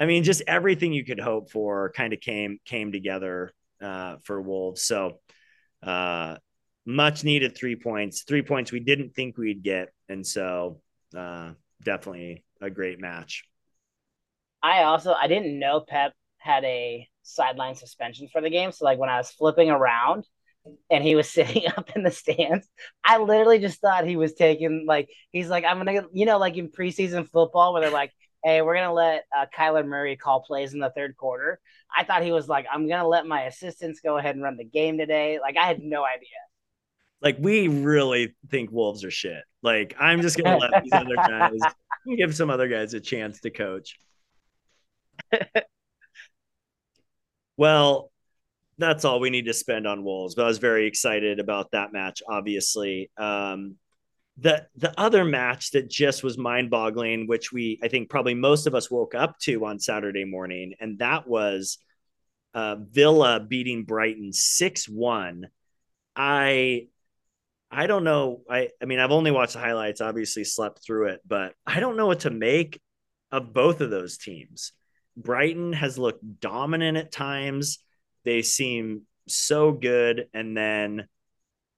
[0.00, 4.40] i mean just everything you could hope for kind of came came together uh, for
[4.40, 4.82] Wolves.
[4.82, 5.20] So
[5.82, 6.36] uh,
[6.86, 9.88] much needed three points, three points we didn't think we'd get.
[10.08, 10.80] And so
[11.16, 13.44] uh, definitely a great match.
[14.62, 18.72] I also I didn't know Pep had a sideline suspension for the game.
[18.72, 20.26] So like when I was flipping around
[20.90, 22.68] and he was sitting up in the stands,
[23.02, 26.56] I literally just thought he was taking like he's like I'm gonna you know like
[26.56, 28.12] in preseason football where they're like,
[28.44, 31.60] hey, we're gonna let uh, Kyler Murray call plays in the third quarter.
[31.96, 34.64] I thought he was like, I'm gonna let my assistants go ahead and run the
[34.64, 35.38] game today.
[35.40, 36.28] Like I had no idea.
[37.20, 39.42] Like we really think Wolves are shit.
[39.62, 41.58] Like I'm just gonna let these other guys
[42.16, 43.98] give some other guys a chance to coach.
[47.56, 48.10] well,
[48.78, 50.34] that's all we need to spend on Wolves.
[50.34, 53.10] But I was very excited about that match, obviously.
[53.18, 53.76] Um,
[54.40, 58.74] the the other match that just was mind-boggling, which we I think probably most of
[58.74, 61.78] us woke up to on Saturday morning, and that was
[62.54, 65.44] uh, Villa beating Brighton 6-1.
[66.16, 66.88] I
[67.70, 68.40] I don't know.
[68.48, 71.96] I I mean, I've only watched the highlights, obviously slept through it, but I don't
[71.96, 72.80] know what to make
[73.30, 74.72] of both of those teams.
[75.16, 77.78] Brighton has looked dominant at times.
[78.24, 81.08] They seem so good and then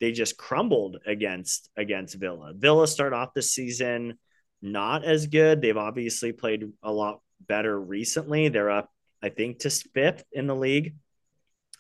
[0.02, 2.52] they just crumbled against against Villa.
[2.54, 4.18] Villa start off the season
[4.60, 5.62] not as good.
[5.62, 8.50] They've obviously played a lot better recently.
[8.50, 8.90] They're up
[9.22, 10.96] I think to fifth in the league.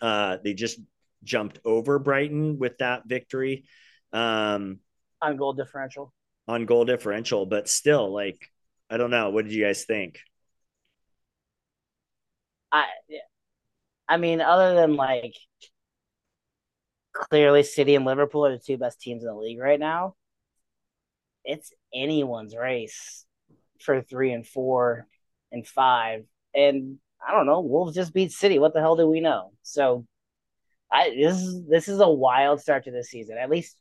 [0.00, 0.80] Uh, they just
[1.24, 3.64] jumped over Brighton with that victory
[4.12, 4.80] um,
[5.22, 6.14] On goal differential.
[6.48, 8.48] on goal differential, but still, like,
[8.90, 9.30] I don't know.
[9.30, 10.20] What did you guys think?
[12.72, 12.86] I
[14.08, 15.34] I mean, other than like
[17.12, 20.14] clearly City and Liverpool are the two best teams in the league right now.
[21.44, 23.24] It's anyone's race
[23.80, 25.06] for three and four
[25.50, 26.24] and five.
[26.54, 28.58] And I don't know, Wolves just beat City.
[28.58, 29.52] What the hell do we know?
[29.62, 30.06] So
[30.90, 33.38] I this is this is a wild start to the season.
[33.38, 33.76] At least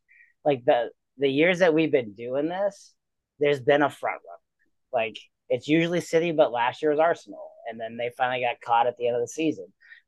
[0.46, 2.94] like the the years that we've been doing this,
[3.40, 5.06] there's been a front runner.
[5.06, 5.18] Like
[5.50, 8.98] it's usually City, but last year was Arsenal, and then they finally got caught at
[8.98, 9.68] the end of the season.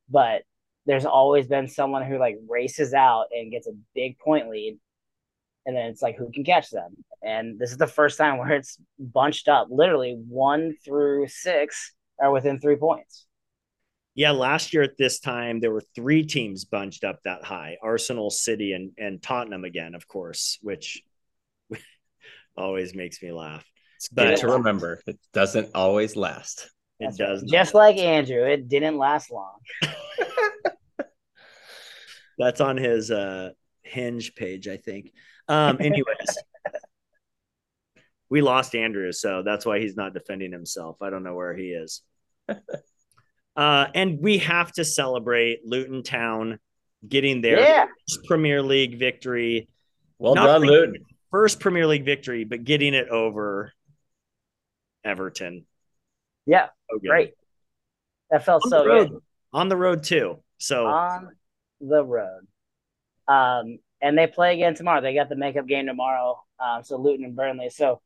[0.10, 0.44] But
[0.86, 4.78] there's always been someone who like races out and gets a big point lead,
[5.66, 6.96] and then it's like who can catch them.
[7.22, 9.68] And this is the first time where it's bunched up.
[9.70, 13.26] Literally one through six are within three points.
[14.16, 18.30] Yeah, last year at this time, there were three teams bunched up that high Arsenal,
[18.30, 21.02] City, and, and Tottenham again, of course, which
[22.58, 23.66] always makes me laugh.
[23.96, 25.02] It's good But- to remember.
[25.08, 26.70] It doesn't always last.
[27.00, 27.48] It That's does right.
[27.48, 27.52] not.
[27.52, 29.56] Just like Andrew, it didn't last long.
[32.38, 33.52] That's on his uh,
[33.84, 35.12] hinge page, I think.
[35.48, 36.38] Um, anyways,
[38.30, 40.98] we lost Andrew, so that's why he's not defending himself.
[41.02, 42.02] I don't know where he is.
[43.56, 46.60] Uh, and we have to celebrate Luton Town
[47.08, 47.86] getting their Yeah.
[48.10, 49.68] first Premier League victory,
[50.18, 51.06] Well Not done, Luton.
[51.30, 53.72] first Premier League victory, but getting it over
[55.04, 55.66] Everton.
[56.46, 57.34] Yeah, So great.
[58.32, 59.22] That felt On so good.
[59.52, 60.42] on the road too.
[60.58, 61.36] So on
[61.80, 62.48] the road.
[63.28, 65.02] Um, and they play again tomorrow.
[65.02, 66.42] They got the makeup game tomorrow.
[66.60, 67.70] Um, so Luton and Burnley.
[67.70, 68.02] So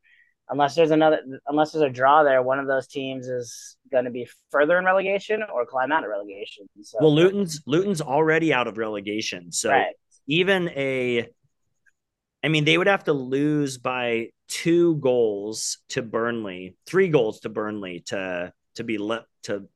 [0.48, 4.10] unless there's another, unless there's a draw there, one of those teams is going to
[4.10, 6.68] be further in relegation or climb out of relegation.
[6.82, 9.94] So, well, Luton's Luton's already out of relegation, so right.
[10.26, 11.28] even a,
[12.42, 17.48] I mean, they would have to lose by two goals to Burnley, three goals to
[17.48, 19.68] Burnley to to be let to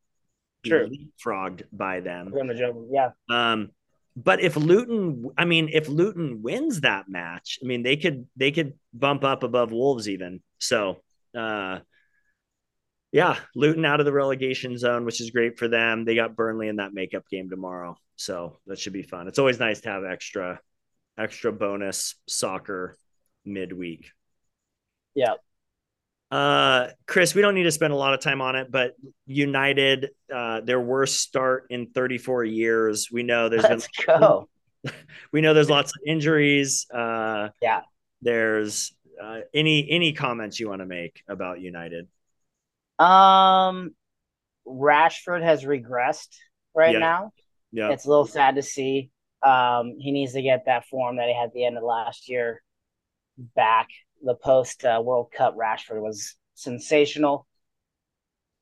[0.63, 0.89] be True.
[0.89, 2.31] leapfrogged by them.
[2.31, 3.71] We're gonna jump- Yeah, Um,
[4.17, 8.51] but if Luton, I mean, if Luton wins that match, I mean, they could they
[8.53, 10.43] could bump up above Wolves even.
[10.59, 11.03] So,
[11.37, 11.81] uh,
[13.11, 16.05] yeah, Luton out of the relegation zone, which is great for them.
[16.05, 19.29] They got Burnley in that makeup game tomorrow, so that should be fun.
[19.29, 20.61] It's always nice to have extra
[21.19, 22.97] extra bonus soccer
[23.45, 24.11] midweek.
[25.15, 25.35] yeah.
[26.33, 30.09] Uh, Chris, we don't need to spend a lot of time on it, but United,
[30.35, 33.09] uh, their worst start in 34 years.
[33.13, 34.49] We know there's Let's been go.
[35.33, 36.87] we know there's lots of injuries.
[36.93, 37.83] Uh, Yeah.
[38.23, 42.09] There's uh, any any comments you want to make about United?
[42.99, 43.95] Um,
[44.67, 46.35] Rashford has regressed
[46.75, 46.99] right Yeah.
[47.01, 47.33] now.
[47.73, 49.11] Yeah, It's a little sad to see.
[49.43, 52.29] Um, he needs to get that form that he had at the end of last
[52.29, 52.63] year
[53.55, 53.89] back.
[54.23, 57.47] The post uh, World Cup Rashford was sensational.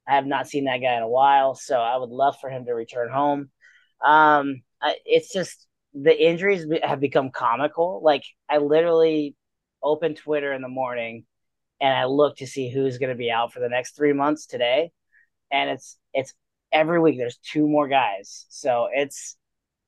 [0.09, 2.65] I have not seen that guy in a while, so I would love for him
[2.65, 3.51] to return home.
[4.05, 8.01] Um, I, it's just the injuries have become comical.
[8.03, 9.37] Like I literally
[9.83, 11.25] opened Twitter in the morning
[11.81, 14.47] and I look to see who's going to be out for the next three months
[14.47, 14.91] today,
[15.51, 16.35] and it's it's
[16.73, 18.47] every week there's two more guys.
[18.51, 19.37] So it's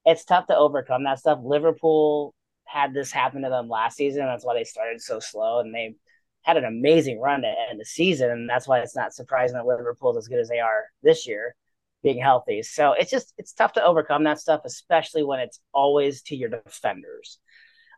[0.05, 1.41] it's tough to overcome that stuff.
[1.43, 4.25] Liverpool had this happen to them last season.
[4.25, 5.97] That's why they started so slow, and they
[6.43, 8.31] had an amazing run to end the season.
[8.31, 11.55] And that's why it's not surprising that Liverpool's as good as they are this year,
[12.03, 12.63] being healthy.
[12.63, 16.49] So it's just it's tough to overcome that stuff, especially when it's always to your
[16.49, 17.39] defenders.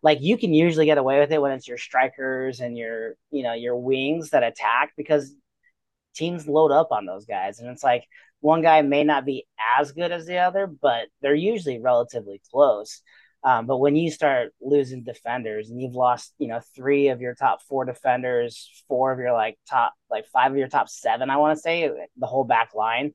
[0.03, 3.43] Like you can usually get away with it when it's your strikers and your you
[3.43, 5.35] know your wings that attack because
[6.15, 8.05] teams load up on those guys, and it's like
[8.41, 9.47] one guy may not be
[9.79, 13.01] as good as the other, but they're usually relatively close.
[13.45, 17.35] Um, but when you start losing defenders and you've lost, you know, three of your
[17.35, 21.37] top four defenders, four of your like top, like five of your top seven, I
[21.37, 23.13] want to say the whole back line,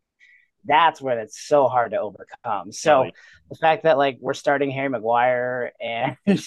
[0.66, 2.72] that's where it's so hard to overcome.
[2.72, 3.14] So Right.
[3.50, 6.16] the fact that like we're starting Harry Maguire and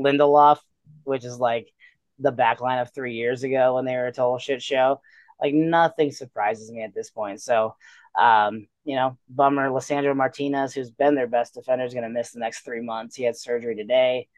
[0.00, 0.58] Lindelof,
[1.04, 1.70] which is like
[2.18, 5.02] the back line of three years ago when they were a total shit show,
[5.40, 7.42] like nothing surprises me at this point.
[7.42, 7.74] So
[8.18, 9.68] um, you know, bummer.
[9.68, 13.14] Lisandro Martinez, who's been their best defender, is going to miss the next three months.
[13.16, 14.28] He had surgery today.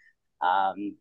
[0.40, 0.96] Um,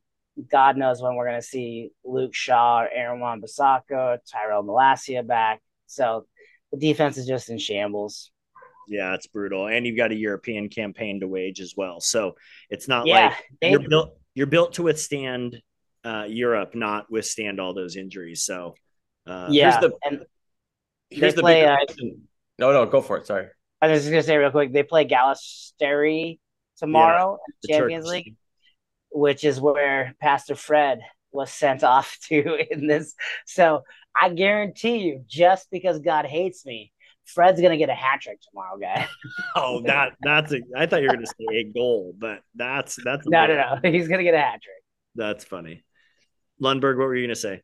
[0.49, 5.61] God knows when we're going to see Luke Shaw, Aaron Wan Bissaka, Tyrell Malacia back.
[5.87, 6.25] So
[6.71, 8.31] the defense is just in shambles.
[8.87, 11.99] yeah, it's brutal, and you've got a European campaign to wage as well.
[11.99, 12.35] So
[12.69, 15.61] it's not yeah, like they, you're built you're built to withstand
[16.05, 18.43] uh, Europe, not withstand all those injuries.
[18.43, 18.75] So
[19.27, 20.25] uh, yeah, the- and
[21.09, 22.28] Here's They the play, uh, question.
[22.59, 23.25] No, no, go for it.
[23.25, 23.47] Sorry.
[23.81, 26.39] I was just going to say real quick, they play Galatasaray
[26.77, 28.35] tomorrow in the the Champions Turkish League,
[29.11, 30.99] which is where Pastor Fred
[31.31, 33.15] was sent off to in this.
[33.45, 33.83] So
[34.19, 36.91] I guarantee you, just because God hates me,
[37.25, 39.07] Fred's gonna get a hat trick tomorrow, guy.
[39.55, 40.61] Oh, that that's a.
[40.75, 43.55] I thought you were going to say a goal, but that's that's a no, no,
[43.55, 43.79] no.
[43.91, 44.83] He's gonna get a hat trick.
[45.15, 45.83] That's funny.
[46.61, 47.61] Lundberg, what were you going to say?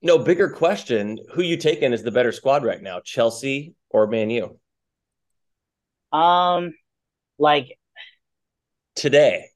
[0.00, 1.18] No, bigger question.
[1.32, 3.00] Who you taking is the better squad right now?
[3.00, 4.58] Chelsea or Man U?
[6.12, 6.74] Um,
[7.38, 7.78] like,
[8.96, 9.46] Today.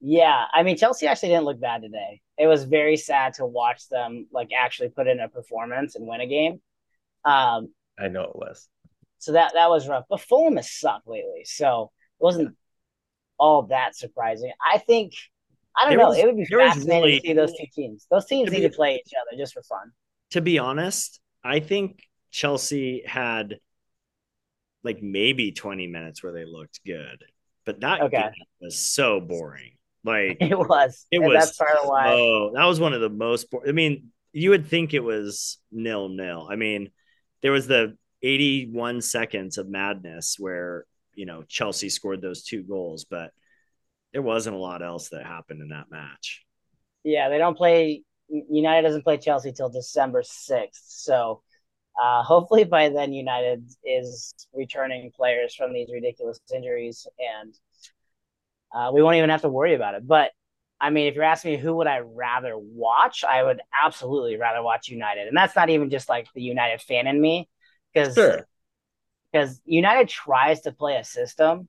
[0.00, 0.44] yeah.
[0.52, 2.20] I mean, Chelsea actually didn't look bad today.
[2.38, 6.20] It was very sad to watch them like actually put in a performance and win
[6.20, 6.60] a game.
[7.24, 8.68] Um, I know it was.
[9.18, 10.04] so that that was rough.
[10.08, 12.56] But Fulham has sucked lately, so it wasn't
[13.38, 14.52] all that surprising.
[14.64, 15.12] I think
[15.76, 16.08] I don't There know.
[16.08, 18.06] was- it would be there fascinating really- to see those two teams.
[18.10, 19.92] Those teams To need be- to play each other just for fun.
[20.30, 22.05] To be honest, I think
[22.36, 23.60] Chelsea had
[24.84, 27.24] like maybe 20 minutes where they looked good,
[27.64, 28.28] but that Okay.
[28.60, 29.72] was so boring.
[30.04, 31.06] Like It was.
[31.10, 32.12] It and was That's part of why.
[32.12, 33.50] Oh, that was one of the most.
[33.50, 36.46] bo- I mean, you would think it was nil nil.
[36.50, 36.90] I mean,
[37.40, 40.84] there was the 81 seconds of madness where
[41.14, 43.30] you know Chelsea scored those two goals, but
[44.12, 46.44] there wasn't a lot else that happened in that match.
[47.02, 48.02] Yeah, they don't play.
[48.28, 50.84] United doesn't play Chelsea till December sixth.
[50.88, 51.42] So
[52.00, 57.54] uh, hopefully by then United is returning players from these ridiculous injuries, and
[58.74, 60.06] uh, we won't even have to worry about it.
[60.06, 60.30] But
[60.80, 64.62] I mean, if you're asking me who would I rather watch, I would absolutely rather
[64.62, 67.48] watch United, and that's not even just like the United fan in me,
[67.92, 68.46] because Sure.
[69.32, 71.68] because United tries to play a system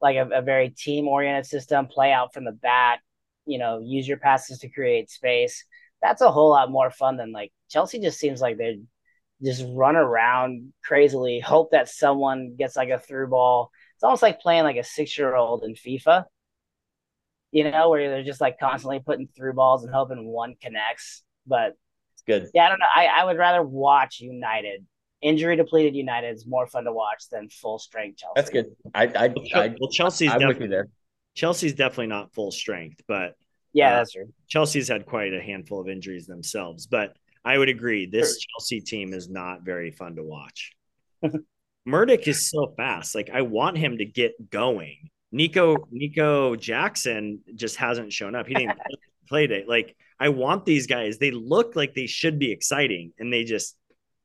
[0.00, 3.00] like a, a very team oriented system, play out from the back,
[3.46, 5.64] you know, use your passes to create space.
[6.02, 8.80] That's a whole lot more fun than like Chelsea just seems like they
[9.42, 13.70] just run around crazily, hope that someone gets like a through ball.
[13.96, 16.24] It's almost like playing like a six year old in FIFA,
[17.50, 21.22] you know, where they're just like constantly putting through balls and hoping one connects.
[21.46, 21.74] But
[22.14, 22.48] It's good.
[22.54, 22.86] yeah, I don't know.
[22.94, 24.84] I, I would rather watch United.
[25.20, 28.32] Injury depleted United is more fun to watch than full strength Chelsea.
[28.36, 28.66] That's good.
[28.94, 30.88] I I, I well, Chelsea's I'm with you definitely there.
[31.34, 33.34] Chelsea's definitely not full strength, but
[33.72, 34.32] Yeah, Uh, that's true.
[34.48, 36.86] Chelsea's had quite a handful of injuries themselves.
[36.86, 37.14] But
[37.44, 40.72] I would agree, this Chelsea team is not very fun to watch.
[41.88, 43.14] Mudryk is so fast.
[43.14, 45.10] Like I want him to get going.
[45.32, 48.46] Nico Nico Jackson just hasn't shown up.
[48.46, 48.78] He didn't
[49.28, 49.68] play it.
[49.68, 51.18] Like I want these guys.
[51.18, 53.76] They look like they should be exciting, and they just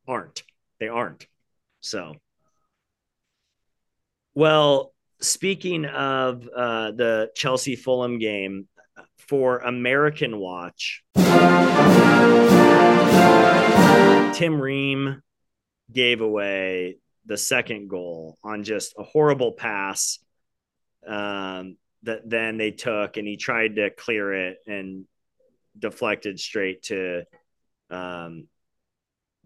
[0.07, 0.43] aren't.
[0.79, 1.25] They aren't.
[1.79, 2.13] So,
[4.35, 8.67] well, speaking of uh, the Chelsea Fulham game
[9.17, 11.03] for American Watch,
[14.37, 15.23] Tim Ream
[15.91, 20.19] gave away the second goal on just a horrible pass
[21.07, 25.05] um, that then they took, and he tried to clear it and
[25.79, 27.23] deflected straight to
[27.89, 28.47] um,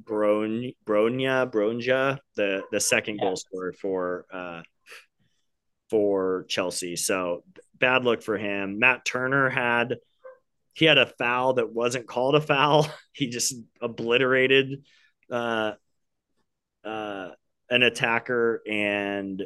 [0.04, 3.24] Bron- Bronya Bronja, the the second Yeah.
[3.28, 4.62] goal scorer for uh,
[5.90, 6.98] for Chelsea.
[6.98, 7.44] So
[7.80, 8.78] bad look for him.
[8.80, 9.96] Matt Turner had
[10.74, 12.88] he had a foul that wasn't called a foul.
[13.14, 14.84] He just obliterated
[15.30, 15.74] uh,
[16.86, 17.30] uh,
[17.70, 19.44] an attacker, and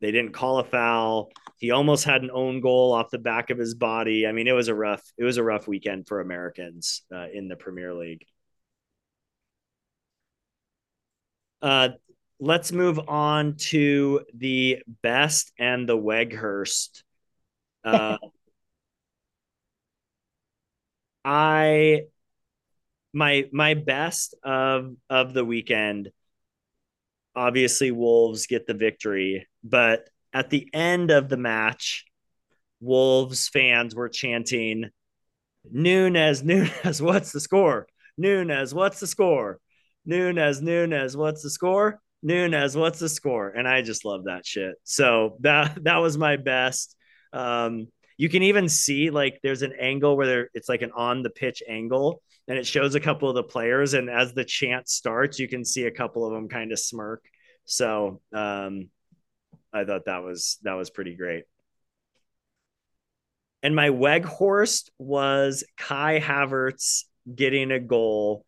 [0.00, 1.30] they didn't call a foul.
[1.58, 4.26] He almost had an own goal off the back of his body.
[4.26, 7.46] I mean, it was a rough it was a rough weekend for Americans uh, in
[7.48, 8.24] the Premier League.
[11.60, 11.90] Uh,
[12.40, 17.02] let's move on to the best and the Weghorst.
[17.84, 18.18] Uh,
[21.28, 22.04] I
[23.12, 26.10] my my best of of the weekend.
[27.36, 32.06] Obviously, Wolves get the victory, but at the end of the match,
[32.80, 34.88] Wolves fans were chanting,
[35.70, 37.86] "Nunez, Nunez, what's the score?
[38.16, 39.60] Nunez, what's the score?
[40.06, 42.00] Nunez, Nunez, what's the score?
[42.22, 44.76] Nunez, what's the score?" And I just love that shit.
[44.84, 46.96] So that that was my best.
[47.34, 47.88] Um,
[48.18, 51.30] you can even see like there's an angle where there, it's like an on the
[51.30, 55.38] pitch angle and it shows a couple of the players and as the chant starts
[55.38, 57.24] you can see a couple of them kind of smirk.
[57.64, 58.90] So um
[59.72, 61.44] i thought that was that was pretty great.
[63.62, 68.44] And my weghorst was kai havertz getting a goal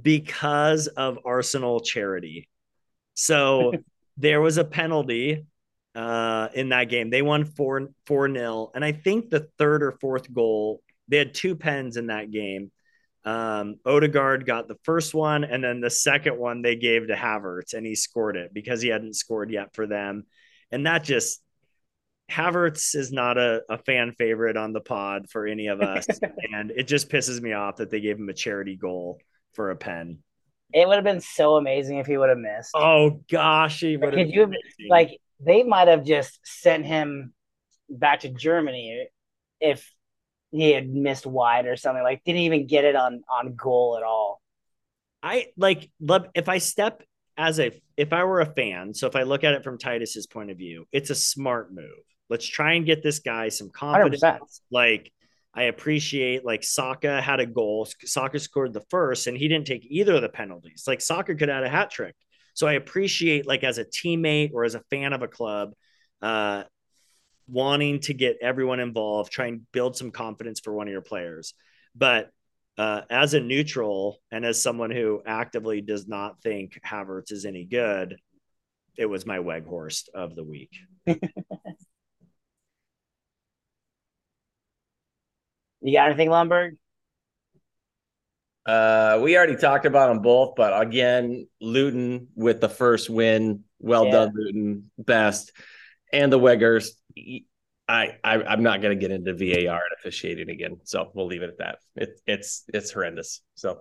[0.00, 2.48] because of arsenal charity.
[3.14, 3.72] So
[4.16, 5.44] there was a penalty
[5.94, 7.10] uh, in that game.
[7.10, 11.34] They won four four nil, and I think the third or fourth goal they had
[11.34, 12.70] two pens in that game.
[13.24, 17.74] Um, Odegaard got the first one, and then the second one they gave to Havertz,
[17.74, 20.24] and he scored it because he hadn't scored yet for them,
[20.70, 21.42] and that just
[22.30, 26.06] Havertz is not a, a fan favorite on the pod for any of us,
[26.52, 29.20] and it just pisses me off that they gave him a charity goal
[29.52, 30.18] for a pen.
[30.72, 32.70] It would have been so amazing if he would have missed.
[32.74, 34.26] Oh gosh, he would have.
[34.26, 34.50] Could you
[34.88, 35.10] like
[35.44, 37.32] they might have just sent him
[37.88, 39.08] back to Germany
[39.60, 39.92] if
[40.50, 42.02] he had missed wide or something.
[42.02, 44.40] Like didn't even get it on on goal at all.
[45.22, 47.02] I like love if I step
[47.36, 50.26] as a if I were a fan, so if I look at it from Titus's
[50.26, 51.86] point of view, it's a smart move.
[52.28, 54.22] Let's try and get this guy some confidence.
[54.22, 54.38] 100%.
[54.70, 55.12] Like
[55.54, 57.86] I appreciate like Saka had a goal.
[58.04, 60.84] Saka scored the first and he didn't take either of the penalties.
[60.86, 62.14] Like Saka could add a hat trick.
[62.54, 65.72] So I appreciate like as a teammate or as a fan of a club,
[66.20, 66.64] uh,
[67.48, 71.54] wanting to get everyone involved, try and build some confidence for one of your players.
[71.94, 72.30] But
[72.78, 77.64] uh, as a neutral and as someone who actively does not think Havertz is any
[77.64, 78.16] good,
[78.96, 80.70] it was my Weghorst of the week.
[85.82, 86.76] You got anything, Lundberg?
[88.64, 93.64] Uh, we already talked about them both, but again, Luton with the first win.
[93.80, 94.10] Well Yeah.
[94.12, 94.90] done, Luton.
[94.98, 95.52] Best.
[96.12, 96.90] And the Weggers.
[97.88, 100.78] I, I I'm not gonna get into VAR and officiating again.
[100.84, 101.78] So we'll leave it at that.
[101.96, 103.40] It, it's it's horrendous.
[103.56, 103.80] So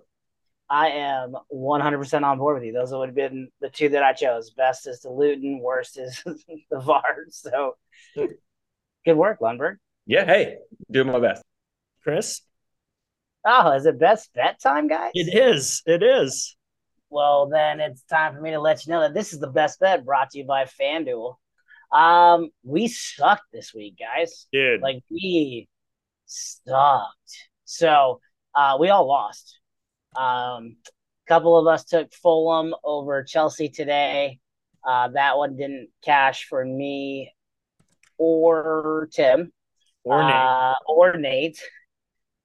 [0.70, 2.72] I am 100% on board with you.
[2.74, 4.52] Those would have been the two that I chose.
[4.52, 6.24] Best is the Luton, worst is
[6.72, 7.04] the VAR.
[7.30, 7.76] So
[8.16, 9.76] good work, Lundberg.
[10.08, 10.56] yeah, hey,
[10.90, 11.44] doing my best.
[12.04, 12.42] Chris?
[13.46, 15.12] Oh, is it best bet time, guys?
[15.14, 15.82] It is.
[15.86, 16.56] It is.
[17.10, 19.80] Well, then it's time for me to let you know that this is the best
[19.80, 21.36] bet brought to you by FanDuel.
[21.92, 24.48] Um, we sucked this week, guys.
[24.54, 25.68] Dude, Like we
[26.26, 27.50] sucked.
[27.66, 28.22] So
[28.56, 29.60] uh, we all lost.
[30.16, 34.40] Um, a couple of us took Fulham over Chelsea today.
[34.88, 37.34] Uh, that one didn't cash for me
[38.18, 39.52] or Tim
[40.04, 40.34] or Nate.
[40.34, 41.62] uh, or Nate.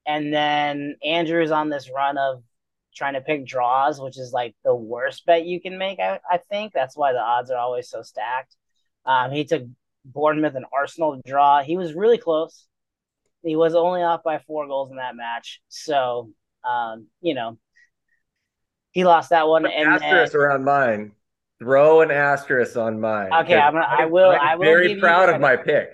[0.07, 2.41] And then Andrew's on this run of
[2.95, 5.99] trying to pick draws, which is like the worst bet you can make.
[5.99, 8.55] I, I think that's why the odds are always so stacked.
[9.05, 9.63] Um, he took
[10.05, 11.61] Bournemouth and Arsenal to draw.
[11.61, 12.65] He was really close.
[13.43, 15.61] He was only off by four goals in that match.
[15.67, 16.31] So,
[16.67, 17.57] um, you know,
[18.91, 19.63] he lost that one.
[19.63, 21.11] Put And then, asterisk around mine.
[21.59, 23.33] Throw an asterisk on mine.
[23.33, 25.89] Okay, I'm gonna- I will- I'm I will very proud of my pick.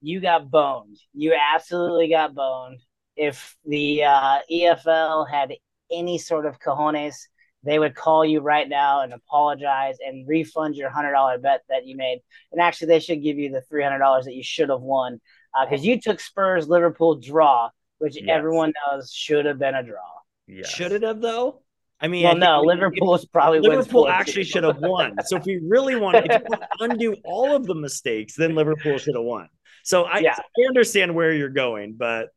[0.00, 0.98] you got boned.
[1.14, 2.80] You absolutely got boned.
[3.16, 5.52] If the uh, EFL had
[5.90, 7.14] any sort of cojones,
[7.62, 11.86] they would call you right now and apologize and refund your hundred dollar bet that
[11.86, 12.20] you made.
[12.52, 15.20] And actually, they should give you the three hundred dollars that you should have won
[15.68, 18.26] because you took Spurs Liverpool draw, which Yes.
[18.28, 20.00] everyone knows should have been a draw.
[20.46, 20.68] Yes.
[20.68, 21.62] Should it have though?
[22.00, 25.16] I mean, well, I no, we- Liverpool's probably Liverpool four, actually should have won.
[25.24, 28.54] So if we really want, if you want to undo all of the mistakes, then
[28.56, 29.48] Liverpool should have won.
[29.84, 30.34] So I, Yeah.
[30.36, 32.28] I understand where you're going, but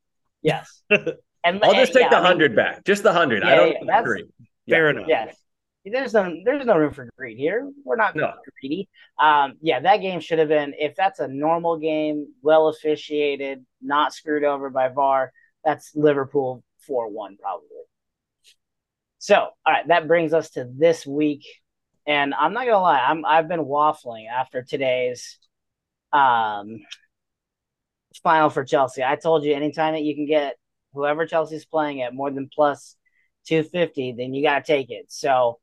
[0.41, 0.81] Yes.
[1.43, 2.83] And I'll just take yeah, the I mean, hundred back.
[2.83, 3.41] Just the hundred.
[3.43, 4.25] I don't yeah, that's- agree.
[4.67, 5.05] fair enough.
[5.07, 5.37] Yes.
[5.85, 7.71] There's no there's no room for greed here.
[7.85, 8.33] We're not No.
[8.59, 8.89] greedy.
[9.17, 14.13] Um, yeah, that game should have been if that's a normal game, well officiated, not
[14.13, 15.31] screwed over by VAR,
[15.63, 17.67] that's Liverpool 4-1 probably.
[19.19, 21.45] So, all right, that brings us to this week.
[22.05, 25.37] And I'm not gonna lie, I'm I've been waffling after today's
[26.11, 26.79] um
[28.19, 29.03] final for Chelsea.
[29.03, 30.57] I told you anytime that you can get
[30.93, 32.95] whoever Chelsea's playing at more than plus
[33.47, 35.05] 250, then you got to take it.
[35.09, 35.59] So,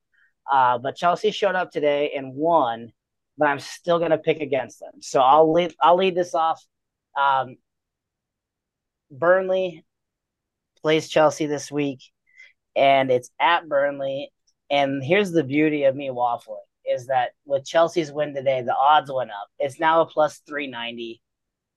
[0.51, 2.93] uh, but Chelsea showed up today and won,
[3.39, 5.01] but I'm still going to pick against them.
[5.01, 6.65] So I'll lead, I'll lead this off.
[7.19, 7.57] Um,
[9.11, 9.85] Burnley
[10.83, 12.01] plays Chelsea this week,
[12.77, 14.31] and it's at Burnley.
[14.71, 19.11] And here's the beauty of me waffling is that with Chelsea's win today, the odds
[19.11, 19.49] went up.
[19.59, 21.23] It's now a plus 390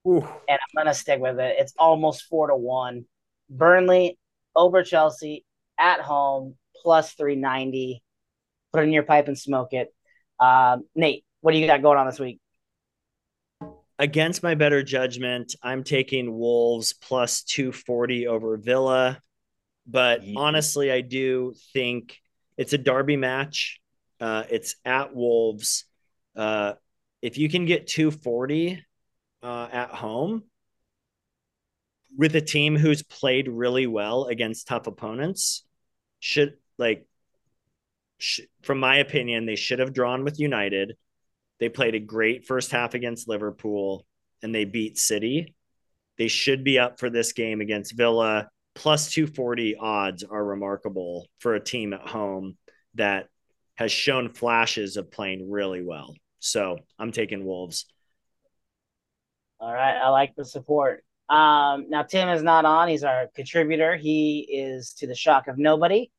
[0.08, 0.28] Ooh.
[0.48, 1.56] and I'm gonna stick with it.
[1.60, 3.06] It's almost four to one.
[3.50, 4.18] Burnley
[4.56, 5.46] over Chelsea
[5.80, 8.02] at home plus three ninety.
[8.74, 9.94] Put it in your pipe and smoke it.
[10.40, 12.40] Um, Nate, what do you got going on this week?
[14.00, 19.20] Against my better judgment, I'm taking Wolves plus 240 over Villa.
[19.88, 22.18] But Ye- honestly, I do think
[22.58, 23.82] it's a derby match.
[24.20, 25.86] Uh, it's at Wolves.
[26.36, 26.74] Uh,
[27.24, 28.84] if you can get 240
[29.44, 30.44] uh, at home
[32.18, 35.64] with a team who's played really well against tough opponents,
[36.20, 37.06] should like,
[38.18, 40.96] sh- from my opinion, they should have drawn with United.
[41.60, 44.06] They played a great first half against Liverpool
[44.42, 45.56] and they beat City.
[46.18, 48.50] They should be up for this game against Villa.
[48.76, 52.58] Plus 240 odds are remarkable for a team at home
[52.96, 53.28] that
[53.76, 56.16] has shown flashes of playing really well.
[56.40, 57.86] So I'm taking Wolves.
[59.60, 61.04] All right, I like the support.
[61.30, 63.96] Um, now Tim is not on; he's our contributor.
[63.96, 66.12] He is to the shock of nobody.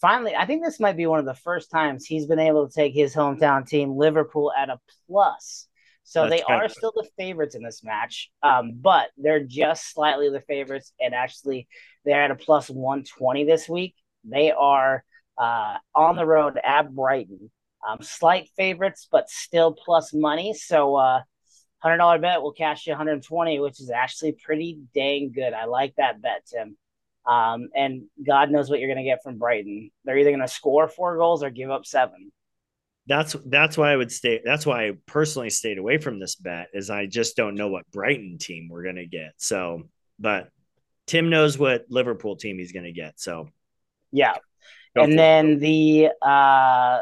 [0.00, 2.74] Finally, I think this might be one of the first times he's been able to
[2.74, 5.68] take his hometown team, Liverpool, at a plus.
[6.02, 9.92] So That's they are of- still the favorites in this match, um, but they're just
[9.92, 11.68] slightly the favorites, and actually
[12.04, 13.94] they're at a plus one twenty this week.
[14.24, 15.04] They are
[15.38, 17.50] uh, on the road at Brighton,
[17.86, 20.54] um, slight favorites, but still plus money.
[20.54, 20.96] So.
[20.96, 21.20] Uh,
[21.82, 25.52] hundred dollar bet will cash you 120, which is actually pretty dang good.
[25.52, 26.76] I like that bet, Tim.
[27.26, 29.90] Um, and God knows what you're going to get from Brighton.
[30.04, 32.32] They're either going to score four goals or give up seven.
[33.06, 34.40] That's that's why I would stay.
[34.44, 36.68] That's why I personally stayed away from this bet.
[36.72, 39.32] Is I just don't know what Brighton team we're gonna get.
[39.38, 39.82] So,
[40.20, 40.50] but
[41.08, 43.18] Tim knows what Liverpool team he's gonna get.
[43.18, 43.48] So,
[44.12, 44.34] Yeah.
[44.94, 45.16] go and for it.
[45.16, 47.00] then the uh,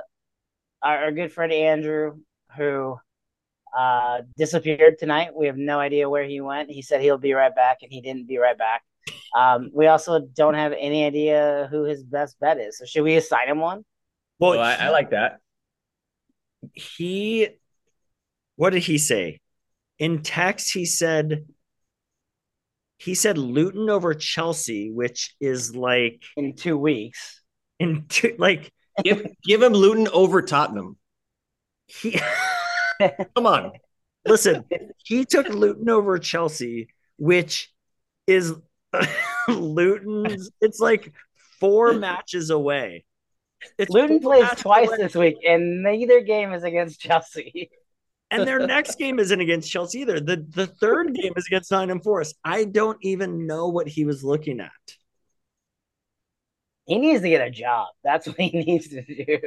[0.83, 2.21] our, our good friend Andrew,
[2.57, 2.99] who
[3.77, 5.31] uh, disappeared tonight.
[5.35, 6.71] We have no idea where he went.
[6.71, 8.83] He said he'll be right back, and he didn't be right back.
[9.37, 12.79] Um, we also don't have any idea who his best bet is.
[12.79, 13.85] So should we assign him one?
[14.39, 15.41] well, Well, I, I like that.
[16.75, 17.49] he
[18.57, 19.41] what did he say
[19.99, 21.47] in text he said
[22.99, 27.41] he said luton over chelsea which is like In two weeks.
[27.79, 28.71] in two, like
[29.03, 30.99] Give give him Luton over Tottenham.
[31.87, 32.21] he
[33.37, 33.73] Come on.
[34.27, 34.65] listen
[35.05, 37.73] he took luton over chelsea which
[38.27, 38.55] is
[39.49, 41.13] luton's it's like
[41.59, 43.05] four matches away
[43.79, 44.97] it's Luton plays twice away.
[44.99, 47.71] this week, and neither game is against Chelsea.
[48.31, 50.21] and their next game isn't against Chelsea either.
[50.21, 52.37] The the third game is against Nottingham Forest.
[52.45, 54.71] I don't even know what he was looking at.
[56.87, 57.89] He needs to get a job.
[58.03, 59.39] That's what he needs to do.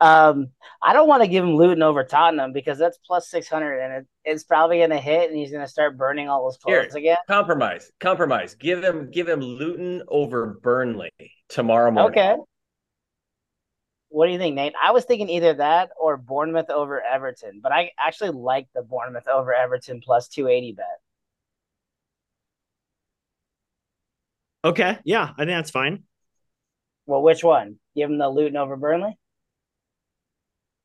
[0.00, 0.48] Um,
[0.82, 3.92] I don't want to give him Luton over Tottenham because that's plus six hundred, and
[3.92, 6.88] it, it's probably going to hit, and he's going to start burning all those Here.
[6.94, 7.18] again.
[7.28, 8.54] Compromise, compromise.
[8.54, 11.10] Give him, give him Luton over Burnley
[11.48, 12.18] tomorrow morning.
[12.18, 12.36] Okay.
[14.08, 14.74] What do you think, Nate?
[14.80, 19.26] I was thinking either that or Bournemouth over Everton, but I actually like the Bournemouth
[19.26, 20.86] over Everton plus two eighty bet.
[24.64, 26.04] Okay, yeah, I think that's fine.
[27.06, 27.76] Well, which one?
[27.94, 29.18] Give him the Luton over Burnley.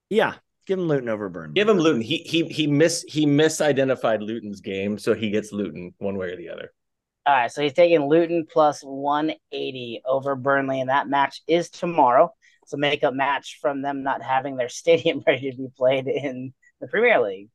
[0.09, 0.35] Yeah,
[0.65, 1.53] give him Luton over Burnley.
[1.53, 2.01] Give him Luton.
[2.01, 6.35] He he he miss he misidentified Luton's game, so he gets Luton one way or
[6.37, 6.73] the other.
[7.25, 12.33] All right, so he's taking Luton plus 180 over Burnley, and that match is tomorrow.
[12.63, 16.53] It's a makeup match from them not having their stadium ready to be played in
[16.81, 17.49] the Premier League.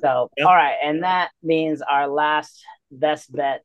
[0.00, 0.46] So, Yep.
[0.46, 3.62] all right, and that means our last best bet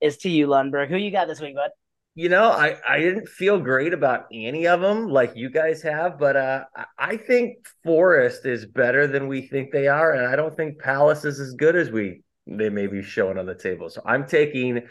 [0.00, 0.88] is to you, Lundberg.
[0.88, 1.70] Who you got this week, bud?
[2.14, 6.18] You know, I I didn't feel great about any of them like you guys have,
[6.18, 6.64] but uh,
[6.98, 11.24] I- think Forest is better than we think they are, and I don't think Palace
[11.24, 13.88] is as good as we they may be showing on the table.
[13.88, 14.82] So I'm taking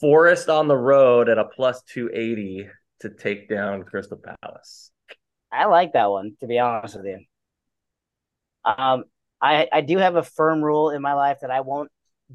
[0.00, 2.66] Forest on the road at a plus two eighty
[3.00, 4.90] to take down Crystal Palace.
[5.52, 7.18] I like that one, to be honest with you.
[8.64, 9.04] Um,
[9.42, 11.90] I I do have a firm rule in my life that I won't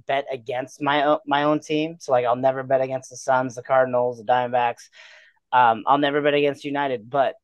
[0.08, 1.98] bet against my own, my own team.
[2.00, 4.90] So like I'll never bet against the Suns, the Cardinals, the Diamondbacks.
[5.52, 7.36] Um, I'll never bet against United, but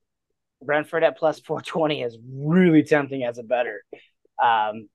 [0.64, 3.84] Brentford at plus 420 is really tempting as a better.
[4.42, 4.90] Um,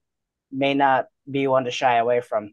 [0.51, 2.51] may not be one to shy away from.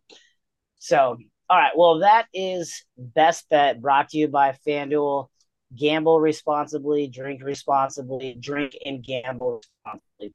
[0.78, 1.16] So,
[1.50, 1.72] all right.
[1.76, 5.28] Well, that is best bet brought to you by FanDuel.
[5.76, 10.34] Gamble responsibly, drink responsibly, drink and gamble responsibly.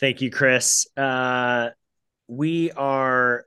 [0.00, 0.86] Thank you, Chris.
[0.96, 1.70] Uh,
[2.26, 3.44] we are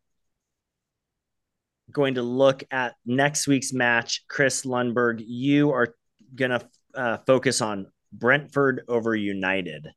[1.92, 4.24] going to look at next week's match.
[4.28, 5.96] Chris Lundberg, you are
[6.36, 9.88] going to uh, focus on Brentford over United.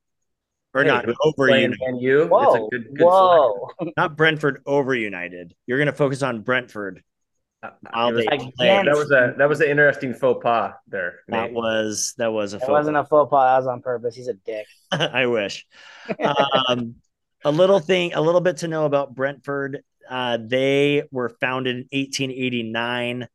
[0.72, 2.22] Or Hey, not over playing United, Man U.
[2.22, 3.68] It's a Whoa, good, good whoa!
[3.96, 5.54] not Brentford over United.
[5.66, 7.02] You're going to focus on Brentford.
[7.66, 7.94] Select.
[7.94, 11.20] While they Against- that was a that was an interesting faux pas there.
[11.28, 13.46] That was that was a It faux wasn't a faux pas.
[13.46, 14.14] That was on purpose.
[14.14, 14.66] He's a dick.
[14.92, 15.66] I wish.
[16.68, 16.96] Um,
[17.44, 19.82] a little thing, a little bit to know about Brentford.
[20.08, 23.28] Uh, they were founded in 1889.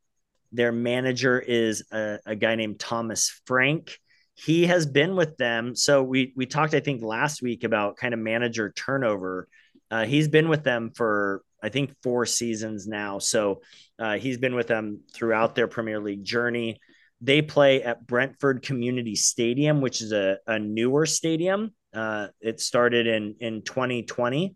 [0.53, 3.97] Their manager is a, a guy named Thomas Frank.
[4.35, 5.75] He has been with them.
[5.75, 9.47] So we we talked, I think, last week about kind of manager turnover.
[9.89, 13.19] Uh, he's been with them for I think four seasons now.
[13.19, 13.61] So
[13.99, 16.79] uh, he's been with them throughout their Premier League journey.
[17.21, 21.73] They play at Brentford Community Stadium, which is a, a newer stadium.
[21.93, 24.55] Uh, it started in in 2020,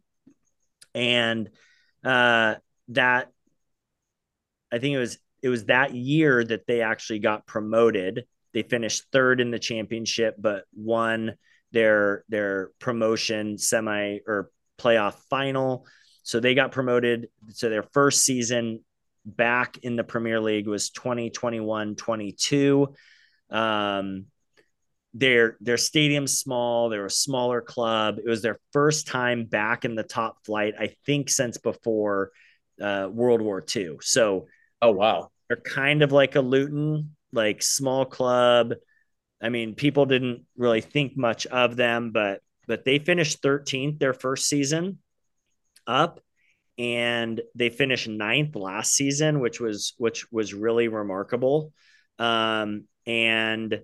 [0.96, 1.50] and
[2.04, 2.56] uh,
[2.90, 3.32] that
[4.72, 8.26] I think it was it was that year that they actually got promoted.
[8.54, 11.36] They finished third in the championship, but won
[11.72, 14.50] their their promotion semi or
[14.80, 15.86] playoff final.
[16.26, 17.30] So they got promoted.
[17.54, 18.84] So their first season
[19.26, 22.94] back in the Premier League was 2021 22.
[23.52, 24.26] Um,
[25.14, 26.90] their their stadium's small.
[26.90, 28.18] They're a smaller club.
[28.18, 32.32] It was their first time back in the top flight, I think, since before
[32.82, 33.98] uh, World War II.
[34.02, 34.48] So
[34.82, 35.30] Oh wow.
[35.48, 38.74] they're kind of like a Luton, like small club.
[39.40, 44.14] I mean, people didn't really think much of them, but but they finished 13th their
[44.14, 44.98] first season
[45.88, 46.20] up,
[46.78, 51.72] and they finished ninth last season, which was which was really remarkable.
[52.20, 53.82] Um, and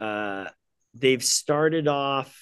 [0.00, 0.46] uh,
[0.94, 2.36] they've started off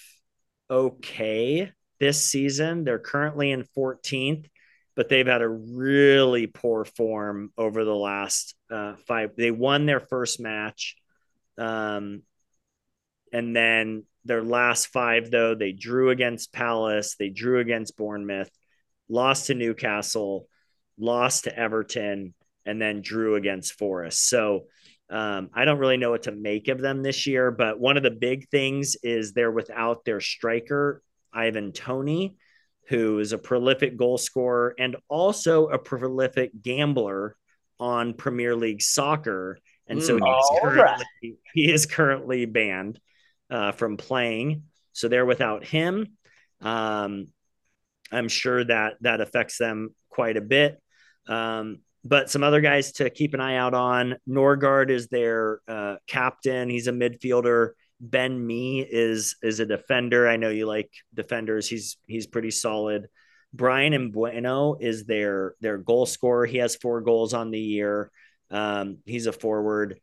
[0.71, 2.85] okay this season.
[2.85, 4.47] They're currently in 14th,
[4.97, 9.31] but they've had a really poor form over the last uh, five.
[9.37, 10.97] They won their first match.
[11.59, 12.23] Um,
[13.33, 18.51] and then their last five, though, they drew against Palace, they drew against Bournemouth,
[19.09, 20.47] lost to Newcastle,
[20.99, 24.29] lost to Everton, and then drew against Forest.
[24.29, 24.67] So
[25.11, 28.03] um, I don't really know what to make of them this year, but one of
[28.03, 31.03] the big things is they're without their striker,
[31.33, 32.37] Ivan Toney,
[32.89, 37.37] who is a prolific goal scorer and also a prolific gambler
[37.81, 39.59] on Premier League soccer.
[39.89, 40.27] And so Mm.
[40.27, 43.01] he's currently, he is currently banned
[43.53, 44.65] uh, from playing.
[44.93, 46.17] So they're without him.
[46.61, 47.29] Um,
[48.11, 50.81] I'm sure that that affects them quite a bit.
[51.29, 54.17] Um, but some other guys to keep an eye out on.
[54.29, 56.69] Nørgaard is their uh, captain.
[56.69, 57.71] He's a midfielder.
[58.01, 60.29] Ben Mee is is a defender.
[60.29, 61.69] I know you like defenders.
[61.69, 63.07] He's he's pretty solid.
[63.55, 66.47] Bryan Mbeumo is their their goal scorer.
[66.47, 68.11] He has four goals on the year.
[68.51, 70.01] Um, he's a forward.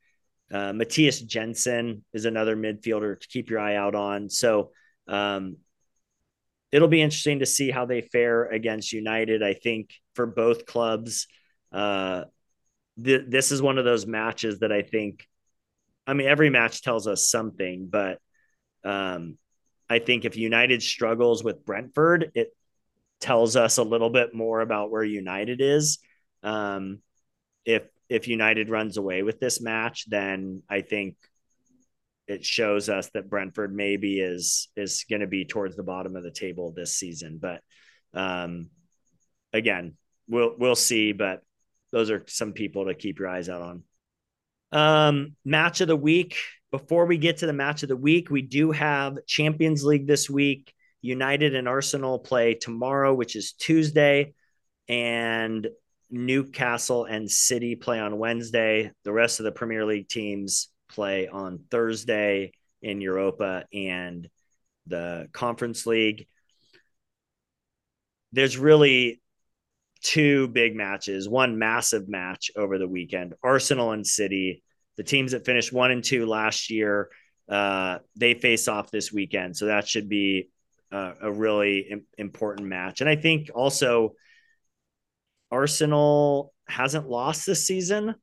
[0.51, 4.29] Uh, Mathias Jensen is another midfielder to keep your eye out on.
[4.29, 4.71] So
[5.07, 5.57] um,
[6.71, 9.43] it'll be interesting to see how they fare against United.
[9.43, 11.27] I think for both clubs,
[11.71, 12.23] uh,
[13.03, 15.27] th- this is one of those matches that I think.
[16.07, 18.19] I mean, every match tells us something, but
[18.83, 19.37] um,
[19.89, 22.55] I think if United struggles with Brentford, it
[23.19, 25.99] tells us a little bit more about where United is.
[26.41, 26.99] Um,
[27.65, 31.15] if if United runs away with this match, then I think
[32.27, 36.23] it shows us that Brentford maybe is is going to be towards the bottom of
[36.23, 37.39] the table this season.
[37.41, 37.61] But
[38.13, 38.69] um,
[39.53, 39.95] again,
[40.27, 41.11] we'll we'll see.
[41.11, 41.41] But
[41.91, 43.83] those are some people to keep your eyes out on.
[44.71, 46.37] Um, match of the week.
[46.71, 50.29] Before we get to the match of the week, we do have Champions League this
[50.29, 50.71] week.
[51.01, 54.33] United and Arsenal play tomorrow, which is Tuesday,
[54.87, 55.67] and
[56.11, 58.91] Newcastle and City play on Wednesday.
[59.03, 62.51] The rest of the Premier League teams play on Thursday
[62.81, 64.27] in Europa and
[64.87, 66.27] the Conference League.
[68.31, 69.21] There's really
[70.01, 74.63] two big matches, one massive match over the weekend Arsenal and City,
[74.97, 77.09] the teams that finished one and two last year.
[77.47, 79.57] Uh, they face off this weekend.
[79.57, 80.49] So that should be
[80.91, 83.01] uh, a really Im- important match.
[83.01, 84.13] And I think also
[85.51, 88.15] Arsenal hasn't lost this season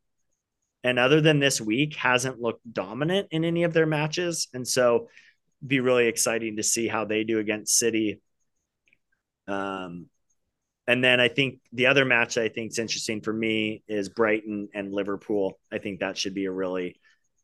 [0.85, 4.47] and other than this week hasn't looked dominant in any of their matches.
[4.55, 5.09] And so
[5.67, 8.21] be really exciting to see how they do against city.
[9.49, 10.07] Um
[10.89, 14.69] and then i think the other match i think is interesting for me is brighton
[14.75, 15.59] and liverpool.
[15.73, 17.01] I think that should be a really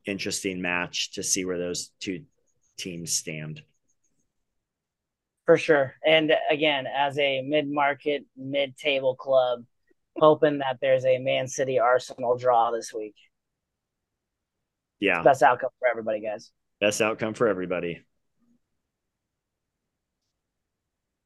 [0.06, 2.24] interesting match to see where those two
[2.76, 3.62] teams stand.
[5.46, 5.94] For sure.
[6.06, 9.64] And again as a mid-market mid-table club
[10.16, 13.14] hoping that there's a man city arsenal draw this week
[15.02, 15.20] yeah.
[15.22, 16.52] Best outcome for everybody, guys.
[16.80, 18.04] Best outcome for everybody.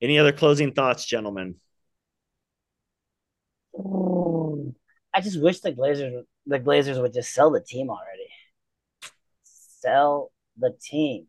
[0.00, 1.56] Any other closing thoughts, gentlemen?
[3.78, 8.30] I just wish the Glazers the Glazers would just sell the team already.
[9.44, 11.26] Sell the team.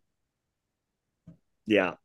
[1.65, 1.95] Yeah.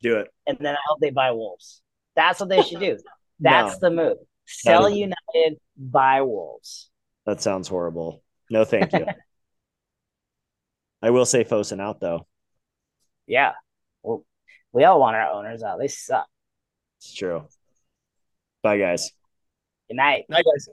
[0.00, 0.28] Do it.
[0.46, 1.82] And then I hope they buy Wolves.
[2.14, 2.96] That's what they should do.
[3.40, 3.88] That's no.
[3.88, 4.16] the move.
[4.46, 6.90] Sell United, buy Wolves.
[7.26, 8.22] That sounds horrible.
[8.50, 9.06] No, thank you.
[11.02, 12.26] I will say Fosun out though.
[13.26, 13.52] Yeah.
[14.02, 14.24] Well,
[14.72, 15.78] we all want our owners out.
[15.78, 16.26] They suck.
[16.98, 17.46] It's true.
[18.62, 19.10] Bye, guys.
[19.88, 20.24] Good night.
[20.28, 20.68] Night, guys.